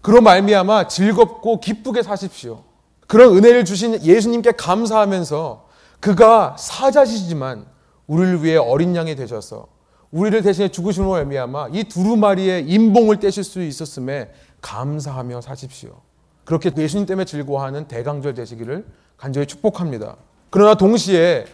그로 0.01 0.21
말미암아 0.21 0.87
즐겁고 0.87 1.59
기쁘게 1.59 2.03
사십시오. 2.03 2.63
그런 3.07 3.35
은혜를 3.35 3.65
주신 3.65 4.01
예수님께 4.03 4.51
감사하면서 4.53 5.67
그가 5.99 6.55
사자시지만 6.57 7.65
우리를 8.07 8.43
위해 8.43 8.57
어린 8.57 8.95
양이 8.95 9.15
되셔서 9.15 9.67
우리를 10.11 10.41
대신해 10.41 10.69
죽으심으로 10.69 11.11
말미암아 11.11 11.69
이 11.73 11.83
두루마리의 11.83 12.67
인봉을 12.67 13.19
떼실 13.19 13.43
수 13.43 13.61
있었음에 13.61 14.31
감사하며 14.61 15.41
사십시오. 15.41 16.01
그렇게 16.45 16.71
예수님 16.75 17.05
때문에 17.05 17.25
즐거워하는 17.25 17.87
대강절 17.87 18.33
되시기를 18.33 18.85
간절히 19.17 19.45
축복합니다. 19.45 20.15
그러나 20.49 20.75
동시에 20.75 21.45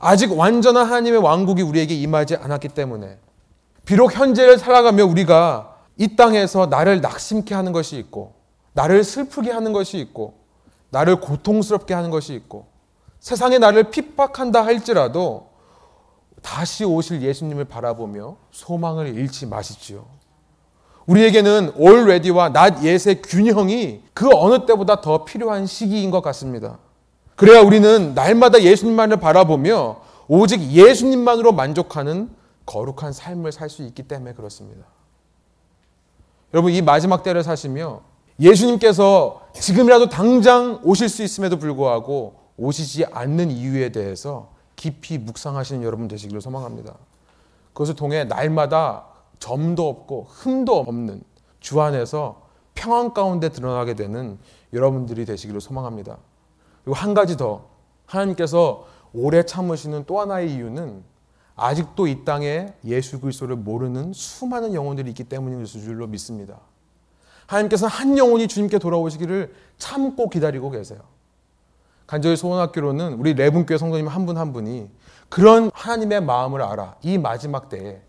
아직 0.00 0.36
완전한 0.36 0.86
하나님의 0.86 1.20
왕국이 1.20 1.62
우리에게 1.62 1.94
임하지 1.94 2.36
않았기 2.36 2.68
때문에 2.70 3.18
비록 3.84 4.14
현재를 4.14 4.58
살아가며 4.58 5.04
우리가 5.04 5.76
이 5.98 6.16
땅에서 6.16 6.66
나를 6.66 7.00
낙심케 7.00 7.54
하는 7.54 7.72
것이 7.72 7.96
있고 7.98 8.34
나를 8.72 9.04
슬프게 9.04 9.52
하는 9.52 9.72
것이 9.72 9.98
있고 9.98 10.34
나를 10.90 11.20
고통스럽게 11.20 11.94
하는 11.94 12.10
것이 12.10 12.34
있고 12.34 12.66
세상에 13.20 13.58
나를 13.58 13.90
핍박한다 13.90 14.64
할지라도 14.64 15.49
다시 16.42 16.84
오실 16.84 17.22
예수님을 17.22 17.66
바라보며 17.66 18.36
소망을 18.50 19.14
잃지 19.16 19.46
마십시오. 19.46 20.04
우리에게는 21.06 21.72
already와 21.78 22.52
not 22.56 22.86
yet의 22.86 23.22
균형이 23.22 24.02
그 24.14 24.28
어느 24.32 24.64
때보다 24.66 25.00
더 25.00 25.24
필요한 25.24 25.66
시기인 25.66 26.10
것 26.10 26.20
같습니다. 26.22 26.78
그래야 27.36 27.60
우리는 27.62 28.14
날마다 28.14 28.62
예수님만을 28.62 29.16
바라보며 29.18 30.00
오직 30.28 30.60
예수님만으로 30.62 31.52
만족하는 31.52 32.30
거룩한 32.66 33.12
삶을 33.12 33.50
살 33.50 33.68
수 33.68 33.82
있기 33.82 34.04
때문에 34.04 34.34
그렇습니다. 34.34 34.84
여러분, 36.54 36.72
이 36.72 36.82
마지막 36.82 37.22
때를 37.22 37.42
사시며 37.42 38.02
예수님께서 38.38 39.40
지금이라도 39.54 40.08
당장 40.08 40.80
오실 40.84 41.08
수 41.08 41.22
있음에도 41.22 41.58
불구하고 41.58 42.34
오시지 42.56 43.06
않는 43.06 43.50
이유에 43.50 43.90
대해서 43.90 44.52
깊이 44.80 45.18
묵상하시는 45.18 45.82
여러분 45.82 46.08
되시기를 46.08 46.40
소망합니다. 46.40 46.94
그것을 47.74 47.96
통해 47.96 48.24
날마다 48.24 49.04
점도 49.38 49.86
없고 49.86 50.28
흠도 50.30 50.74
없는 50.74 51.22
주 51.60 51.82
안에서 51.82 52.46
평안 52.74 53.12
가운데 53.12 53.50
드러나게 53.50 53.92
되는 53.92 54.38
여러분들이 54.72 55.26
되시기를 55.26 55.60
소망합니다. 55.60 56.16
그리고 56.82 56.94
한 56.94 57.12
가지 57.12 57.36
더 57.36 57.66
하나님께서 58.06 58.86
오래 59.12 59.42
참으시는 59.42 60.04
또 60.06 60.18
하나의 60.18 60.50
이유는 60.54 61.04
아직도 61.56 62.06
이 62.06 62.24
땅에 62.24 62.72
예수 62.86 63.20
그리스도를 63.20 63.56
모르는 63.56 64.14
수많은 64.14 64.72
영혼들이 64.72 65.10
있기 65.10 65.24
때문인 65.24 65.62
줄로 65.66 66.06
믿습니다. 66.06 66.58
하나님께서는 67.44 67.90
한 67.90 68.16
영혼이 68.16 68.48
주님께 68.48 68.78
돌아오시기를 68.78 69.54
참고 69.76 70.30
기다리고 70.30 70.70
계세요. 70.70 71.00
간절히 72.10 72.36
소원학교로는 72.36 73.12
우리 73.20 73.34
레분교회 73.34 73.78
성도님 73.78 74.08
한 74.08 74.26
분한 74.26 74.48
한 74.48 74.52
분이 74.52 74.90
그런 75.28 75.70
하나님의 75.72 76.20
마음을 76.22 76.60
알아 76.60 76.96
이 77.02 77.18
마지막 77.18 77.68
때에 77.68 78.00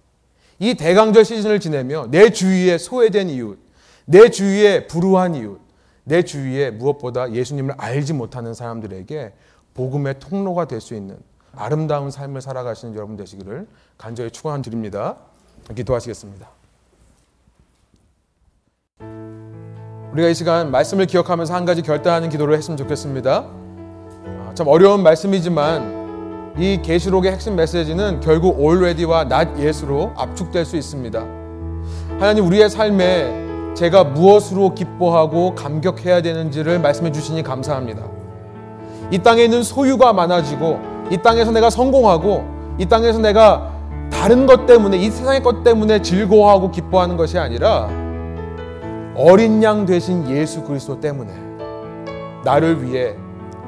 이 0.58 0.74
대강절 0.74 1.24
시즌을 1.24 1.60
지내며 1.60 2.08
내 2.10 2.32
주위에 2.32 2.80
소외된 2.80 3.30
이웃, 3.30 3.60
내 4.06 4.32
주위에 4.32 4.88
불우한 4.88 5.36
이웃, 5.36 5.62
내 6.04 6.24
주위에 6.24 6.72
무엇보다 6.72 7.32
예수님을 7.32 7.76
알지 7.78 8.14
못하는 8.14 8.56
사람들에게 8.56 9.34
복음의 9.76 10.16
통로가 10.20 10.66
될 10.66 10.82
수 10.82 10.96
있는 10.96 11.20
아름다운 11.56 12.10
삶을 12.10 12.42
살아가시는 12.42 12.96
여러분 12.96 13.18
되시기를 13.18 13.68
간절히 14.00 14.32
축원드립니다. 14.32 15.18
기도하시겠습니다. 15.76 16.50
우리가 20.12 20.28
이 20.28 20.34
시간 20.34 20.72
말씀을 20.72 21.06
기억하면서 21.06 21.54
한 21.54 21.66
가지 21.66 21.84
결단하는 21.84 22.30
기도를 22.30 22.58
했으면 22.58 22.78
좋겠습니다. 22.78 23.61
아, 24.52 24.54
참 24.54 24.68
어려운 24.68 25.02
말씀이지만 25.02 26.54
이 26.58 26.82
계시록의 26.82 27.32
핵심 27.32 27.56
메시지는 27.56 28.20
결국 28.20 28.60
already와 28.60 29.22
not 29.22 29.52
yet으로 29.58 30.12
압축될 30.18 30.66
수 30.66 30.76
있습니다. 30.76 31.24
하나님 32.20 32.46
우리의 32.48 32.70
삶에 32.70 33.74
제가 33.76 34.04
무엇으로 34.04 34.76
기뻐하고 34.76 35.56
감격해야 35.56 36.22
되는지를 36.22 36.80
말씀해 36.80 37.14
주시니 37.14 37.44
감사합니다. 37.44 38.04
이 39.10 39.20
땅에 39.20 39.46
있는 39.46 39.64
소유가 39.64 40.12
많아지고 40.12 40.80
이 41.10 41.18
땅에서 41.18 41.52
내가 41.52 41.70
성공하고 41.70 42.44
이 42.78 42.86
땅에서 42.86 43.20
내가 43.20 43.72
다른 44.12 44.46
것 44.46 44.66
때문에 44.66 44.98
이 44.98 45.10
세상의 45.10 45.44
것 45.44 45.64
때문에 45.64 46.02
즐거워하고 46.02 46.72
기뻐하는 46.72 47.16
것이 47.16 47.40
아니라 47.40 47.88
어린 49.16 49.64
양 49.64 49.86
되신 49.86 50.30
예수 50.30 50.64
그리스도 50.64 51.00
때문에 51.00 51.32
나를 52.44 52.84
위해 52.84 53.16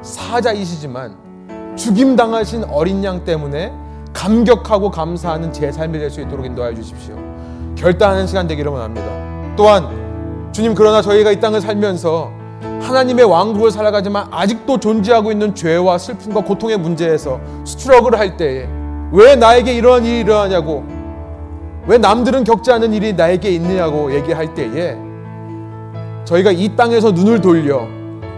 사자이시지만 0.04 1.74
죽임 1.76 2.14
당하신 2.14 2.64
어린 2.64 3.02
양 3.02 3.24
때문에 3.24 3.72
감격하고 4.12 4.90
감사하는 4.90 5.52
제 5.52 5.72
삶이 5.72 5.98
될 5.98 6.10
수 6.10 6.20
있도록 6.20 6.46
인도하여 6.46 6.74
주십시오. 6.74 7.16
결단하는 7.74 8.26
시간 8.26 8.46
되기를 8.46 8.70
원합니다. 8.70 9.06
또한 9.56 9.88
주님 10.52 10.74
그러나 10.74 11.02
저희가 11.02 11.32
이 11.32 11.40
땅을 11.40 11.60
살면서 11.60 12.30
하나님의 12.82 13.24
왕국을 13.24 13.70
살아가지만 13.70 14.28
아직도 14.30 14.78
존재하고 14.78 15.32
있는 15.32 15.54
죄와 15.54 15.98
슬픔과 15.98 16.42
고통의 16.42 16.76
문제에서 16.78 17.40
스트럭을 17.64 18.18
할 18.18 18.36
때에 18.36 18.68
왜 19.10 19.36
나에게 19.36 19.74
이러한 19.74 20.04
일이 20.04 20.20
일어나냐고 20.20 20.84
왜 21.86 21.98
남들은 21.98 22.44
겪지 22.44 22.70
않은 22.72 22.92
일이 22.92 23.14
나에게 23.14 23.50
있느냐고 23.50 24.14
얘기할 24.14 24.54
때에 24.54 24.96
저희가 26.24 26.52
이 26.52 26.76
땅에서 26.76 27.10
눈을 27.10 27.40
돌려 27.40 27.86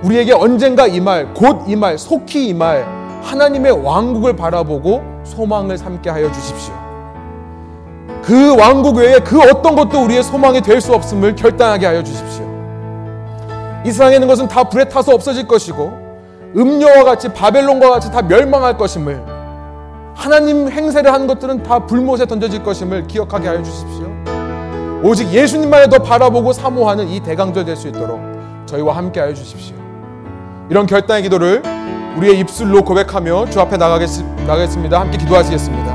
우리에게 0.03 0.33
언젠가 0.33 0.87
이 0.87 1.01
말, 1.01 1.33
곧이 1.35 1.75
말, 1.77 1.99
속히 1.99 2.49
이말 2.49 2.85
하나님의 3.23 3.85
왕국을 3.85 4.37
바라보고 4.37 5.03
소망을 5.25 5.77
삼게 5.79 6.11
하여 6.11 6.31
주십시오. 6.31 6.75
그 8.23 8.57
왕국 8.57 8.97
외에 8.97 9.19
그 9.21 9.41
어떤 9.41 9.75
것도 9.77 10.05
우리의 10.05 10.23
소망이 10.23 10.61
될 10.61 10.81
수 10.81 10.93
없음을 10.93 11.35
결단하게 11.35 11.87
하여 11.87 12.03
주십시오. 12.03 12.45
이 13.85 13.91
세상에 13.91 14.15
있는 14.17 14.29
것은 14.29 14.49
다 14.49 14.65
불에 14.65 14.85
타서 14.85 15.13
없어질 15.15 15.47
것이고 15.47 16.07
음료와 16.57 17.05
같이 17.05 17.29
바벨론과 17.29 17.91
같이 17.91 18.11
다 18.11 18.23
멸망할 18.23 18.77
것임을 18.77 19.23
하나님 20.15 20.69
행세를 20.71 21.13
하는 21.13 21.27
것들은 21.27 21.63
다 21.63 21.81
불못에 21.87 22.27
던져질 22.27 22.63
것임을 22.65 23.07
기억하게 23.07 23.49
하여 23.49 23.63
주십시오. 23.63 24.07
오직 25.03 25.31
예수님만을 25.31 25.89
더 25.89 25.99
바라보고 25.99 26.53
사모하는 26.53 27.09
이 27.09 27.21
대강절 27.21 27.65
될 27.65 27.77
수 27.77 27.89
있도록 27.89 28.21
저희와 28.67 28.97
함께 28.97 29.21
하여 29.21 29.35
주십시오. 29.35 29.77
이런 30.69 30.87
결단의 30.87 31.23
기도를 31.23 31.63
우리의 32.17 32.39
입술로 32.41 32.83
고백하며 32.83 33.51
주 33.51 33.61
앞에 33.61 33.77
나가겠, 33.77 34.09
나가겠습니다. 34.47 35.01
함께 35.01 35.19
기도하시겠습니다. 35.19 35.86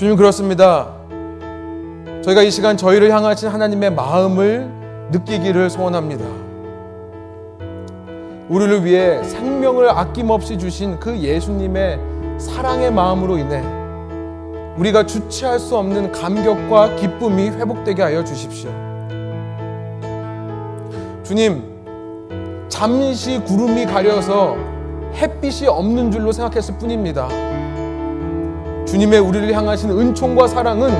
주님 0.00 0.16
그렇습니다. 0.16 0.94
저희가 2.24 2.42
이 2.42 2.50
시간 2.50 2.78
저희를 2.78 3.12
향하신 3.12 3.50
하나님의 3.50 3.92
마음을 3.92 4.66
느끼기를 5.10 5.68
소원합니다. 5.68 6.24
우리를 8.48 8.82
위해 8.86 9.22
생명을 9.22 9.90
아낌없이 9.90 10.56
주신 10.56 10.98
그 10.98 11.18
예수님의 11.18 12.00
사랑의 12.38 12.90
마음으로 12.90 13.36
인해 13.36 13.62
우리가 14.78 15.04
주체할 15.04 15.58
수 15.58 15.76
없는 15.76 16.12
감격과 16.12 16.96
기쁨이 16.96 17.50
회복되게 17.50 18.00
하여 18.00 18.24
주십시오. 18.24 18.70
주님, 21.22 21.62
잠시 22.70 23.38
구름이 23.40 23.84
가려서 23.84 24.56
햇빛이 25.12 25.68
없는 25.68 26.10
줄로 26.10 26.32
생각했을 26.32 26.78
뿐입니다. 26.78 27.49
주님의 28.90 29.20
우리를 29.20 29.54
향하신 29.54 29.90
은총과 29.90 30.48
사랑은 30.48 30.90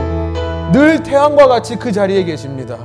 늘 0.70 1.02
태양과 1.02 1.48
같이 1.48 1.74
그 1.74 1.90
자리에 1.90 2.22
계십니다. 2.22 2.76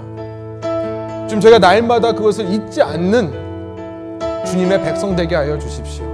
지금 1.28 1.40
저희가 1.40 1.60
날마다 1.60 2.12
그것을 2.12 2.52
잊지 2.52 2.82
않는 2.82 4.20
주님의 4.48 4.82
백성 4.82 5.16
되게 5.16 5.36
하여 5.36 5.60
주십시오. 5.60 6.06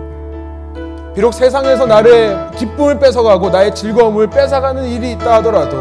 비록 1.15 1.33
세상에서 1.33 1.85
나의 1.85 2.35
기쁨을 2.57 2.99
뺏어가고 2.99 3.49
나의 3.49 3.73
즐거움을 3.73 4.29
뺏어가는 4.29 4.83
일이 4.83 5.13
있다 5.13 5.35
하더라도 5.35 5.77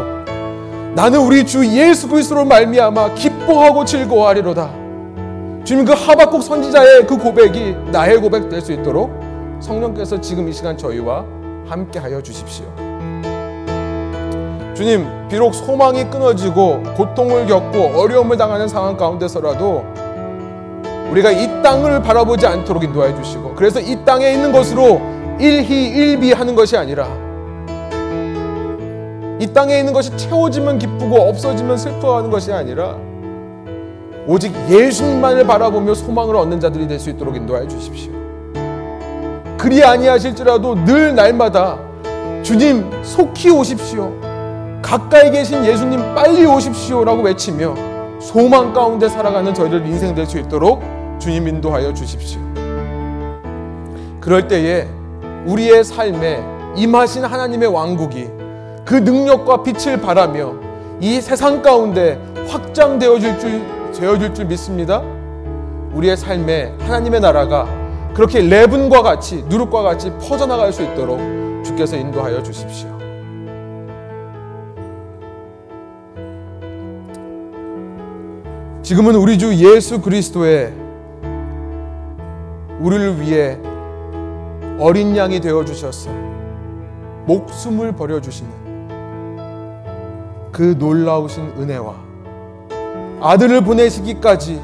나는 0.95 1.19
우리 1.19 1.45
주 1.45 1.65
예수 1.65 2.07
그리스도로 2.07 2.45
말미암아 2.45 3.15
기뻐하고 3.15 3.83
즐거워하리로다. 3.83 4.69
주님 5.65 5.83
그 5.83 5.91
하박국 5.91 6.41
선지자의 6.43 7.07
그 7.07 7.17
고백이 7.17 7.75
나의 7.91 8.21
고백 8.21 8.47
될 8.47 8.61
수 8.61 8.71
있도록 8.71 9.11
성령께서 9.59 10.19
지금 10.21 10.47
이 10.47 10.53
시간 10.53 10.77
저희와 10.77 11.25
함께 11.67 11.99
하여 11.99 12.21
주십시오. 12.21 12.65
주님, 14.81 15.07
비록 15.29 15.53
소망이 15.53 16.05
끊어지고 16.05 16.81
고통을 16.97 17.45
겪고 17.45 17.99
어려움을 17.99 18.35
당하는 18.35 18.67
상황 18.67 18.97
가운데서라도 18.97 19.85
우리가 21.11 21.29
이 21.29 21.61
땅을 21.61 22.01
바라보지 22.01 22.47
않도록 22.47 22.83
인도해 22.83 23.13
주시고 23.13 23.53
그래서 23.53 23.79
이 23.79 23.95
땅에 24.03 24.31
있는 24.31 24.51
것으로 24.51 24.99
일희일비 25.39 26.33
하는 26.33 26.55
것이 26.55 26.75
아니라 26.77 27.07
이 29.39 29.47
땅에 29.53 29.77
있는 29.77 29.93
것이 29.93 30.17
채워지면 30.17 30.79
기쁘고 30.79 31.15
없어지면 31.29 31.77
슬퍼하는 31.77 32.31
것이 32.31 32.51
아니라 32.51 32.97
오직 34.25 34.51
예수님만을 34.67 35.45
바라보며 35.45 35.93
소망을 35.93 36.35
얻는 36.35 36.59
자들이 36.59 36.87
될 36.87 36.97
수 36.97 37.11
있도록 37.11 37.35
인도하여 37.35 37.67
주십시오. 37.67 38.13
그리 39.59 39.83
아니하실지라도 39.83 40.85
늘 40.85 41.13
날마다 41.13 41.77
주님 42.41 42.89
속히 43.03 43.51
오십시오. 43.51 44.30
가까이 44.91 45.31
계신 45.31 45.63
예수님 45.63 46.01
빨리 46.13 46.45
오십시오라고 46.45 47.21
외치며 47.21 47.73
소망 48.19 48.73
가운데 48.73 49.07
살아가는 49.07 49.53
저희들 49.53 49.85
인생 49.85 50.13
될 50.13 50.27
수 50.27 50.37
있도록 50.37 50.81
주님 51.17 51.47
인도하여 51.47 51.93
주십시오. 51.93 52.41
그럴 54.19 54.49
때에 54.49 54.89
우리의 55.45 55.85
삶에 55.85 56.43
임하신 56.75 57.23
하나님의 57.23 57.69
왕국이 57.69 58.27
그 58.83 58.95
능력과 58.95 59.63
빛을 59.63 60.01
발하며 60.01 60.55
이 60.99 61.21
세상 61.21 61.61
가운데 61.61 62.19
확장되어질 62.49 63.39
줄, 63.39 63.61
되어질 63.93 64.33
줄 64.33 64.43
믿습니다. 64.45 65.01
우리의 65.93 66.17
삶에 66.17 66.73
하나님의 66.81 67.21
나라가 67.21 67.65
그렇게 68.13 68.41
레븐과 68.41 69.03
같이 69.03 69.45
누룩과 69.47 69.83
같이 69.83 70.11
퍼져나갈 70.21 70.73
수 70.73 70.83
있도록 70.83 71.17
주께서 71.63 71.95
인도하여 71.95 72.43
주십시오. 72.43 73.00
지금은 78.91 79.15
우리 79.15 79.37
주 79.37 79.55
예수 79.55 80.01
그리스도의 80.01 80.73
우리를 82.81 83.21
위해 83.21 83.57
어린 84.79 85.15
양이 85.15 85.39
되어 85.39 85.63
주셔서 85.63 86.09
목숨을 87.25 87.93
버려 87.93 88.19
주시는 88.19 88.51
그 90.51 90.75
놀라우신 90.77 91.53
은혜와 91.57 91.95
아들을 93.21 93.63
보내시기까지 93.63 94.61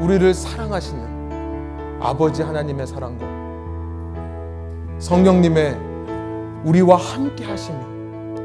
우리를 0.00 0.34
사랑하시는 0.34 2.00
아버지 2.00 2.42
하나님의 2.42 2.84
사랑과 2.84 3.24
성령님의 4.98 5.76
우리와 6.64 6.96
함께 6.96 7.44
하심이 7.44 7.78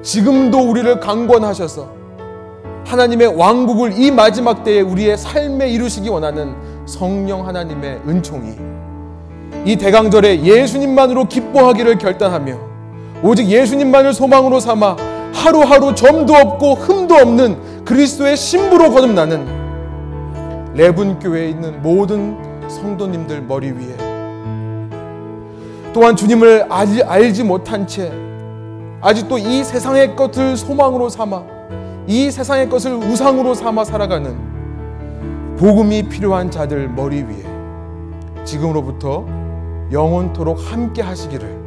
지금도 0.03 0.59
우리를 0.59 0.99
강권하셔서 0.99 2.02
하나님의 2.85 3.27
왕국을 3.35 3.99
이 3.99 4.11
마지막 4.11 4.63
때에 4.63 4.81
우리의 4.81 5.17
삶에 5.17 5.69
이루시기 5.69 6.09
원하는 6.09 6.53
성령 6.85 7.47
하나님의 7.47 8.01
은총이 8.07 8.55
이 9.65 9.75
대강절에 9.77 10.43
예수님만으로 10.43 11.25
기뻐하기를 11.25 11.97
결단하며 11.97 12.57
오직 13.23 13.47
예수님만을 13.47 14.13
소망으로 14.13 14.59
삼아 14.59 14.97
하루하루 15.33 15.95
점도 15.95 16.33
없고 16.33 16.75
흠도 16.75 17.15
없는 17.15 17.83
그리스도의 17.85 18.35
신부로 18.35 18.91
거듭나는 18.91 19.63
레분 20.73 21.19
교회에 21.19 21.49
있는 21.49 21.81
모든 21.81 22.37
성도님들 22.69 23.41
머리 23.41 23.71
위에 23.71 23.95
또한 25.93 26.15
주님을 26.15 26.65
알지 26.69 27.43
못한 27.43 27.87
채 27.87 28.11
아직도 28.99 29.37
이 29.37 29.63
세상의 29.63 30.15
것을 30.15 30.57
소망으로 30.57 31.09
삼아 31.09 31.52
이 32.07 32.29
세상의 32.29 32.69
것을 32.69 32.93
우상으로 32.93 33.53
삼아 33.53 33.85
살아가는 33.85 35.55
복음이 35.57 36.09
필요한 36.09 36.51
자들 36.51 36.89
머리 36.89 37.23
위에 37.23 38.43
지금으로부터 38.43 39.25
영원토록 39.91 40.59
함께 40.71 41.01
하시기를 41.01 41.63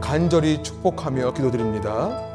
간절히 0.00 0.62
축복하며 0.62 1.32
기도드립니다. 1.32 2.33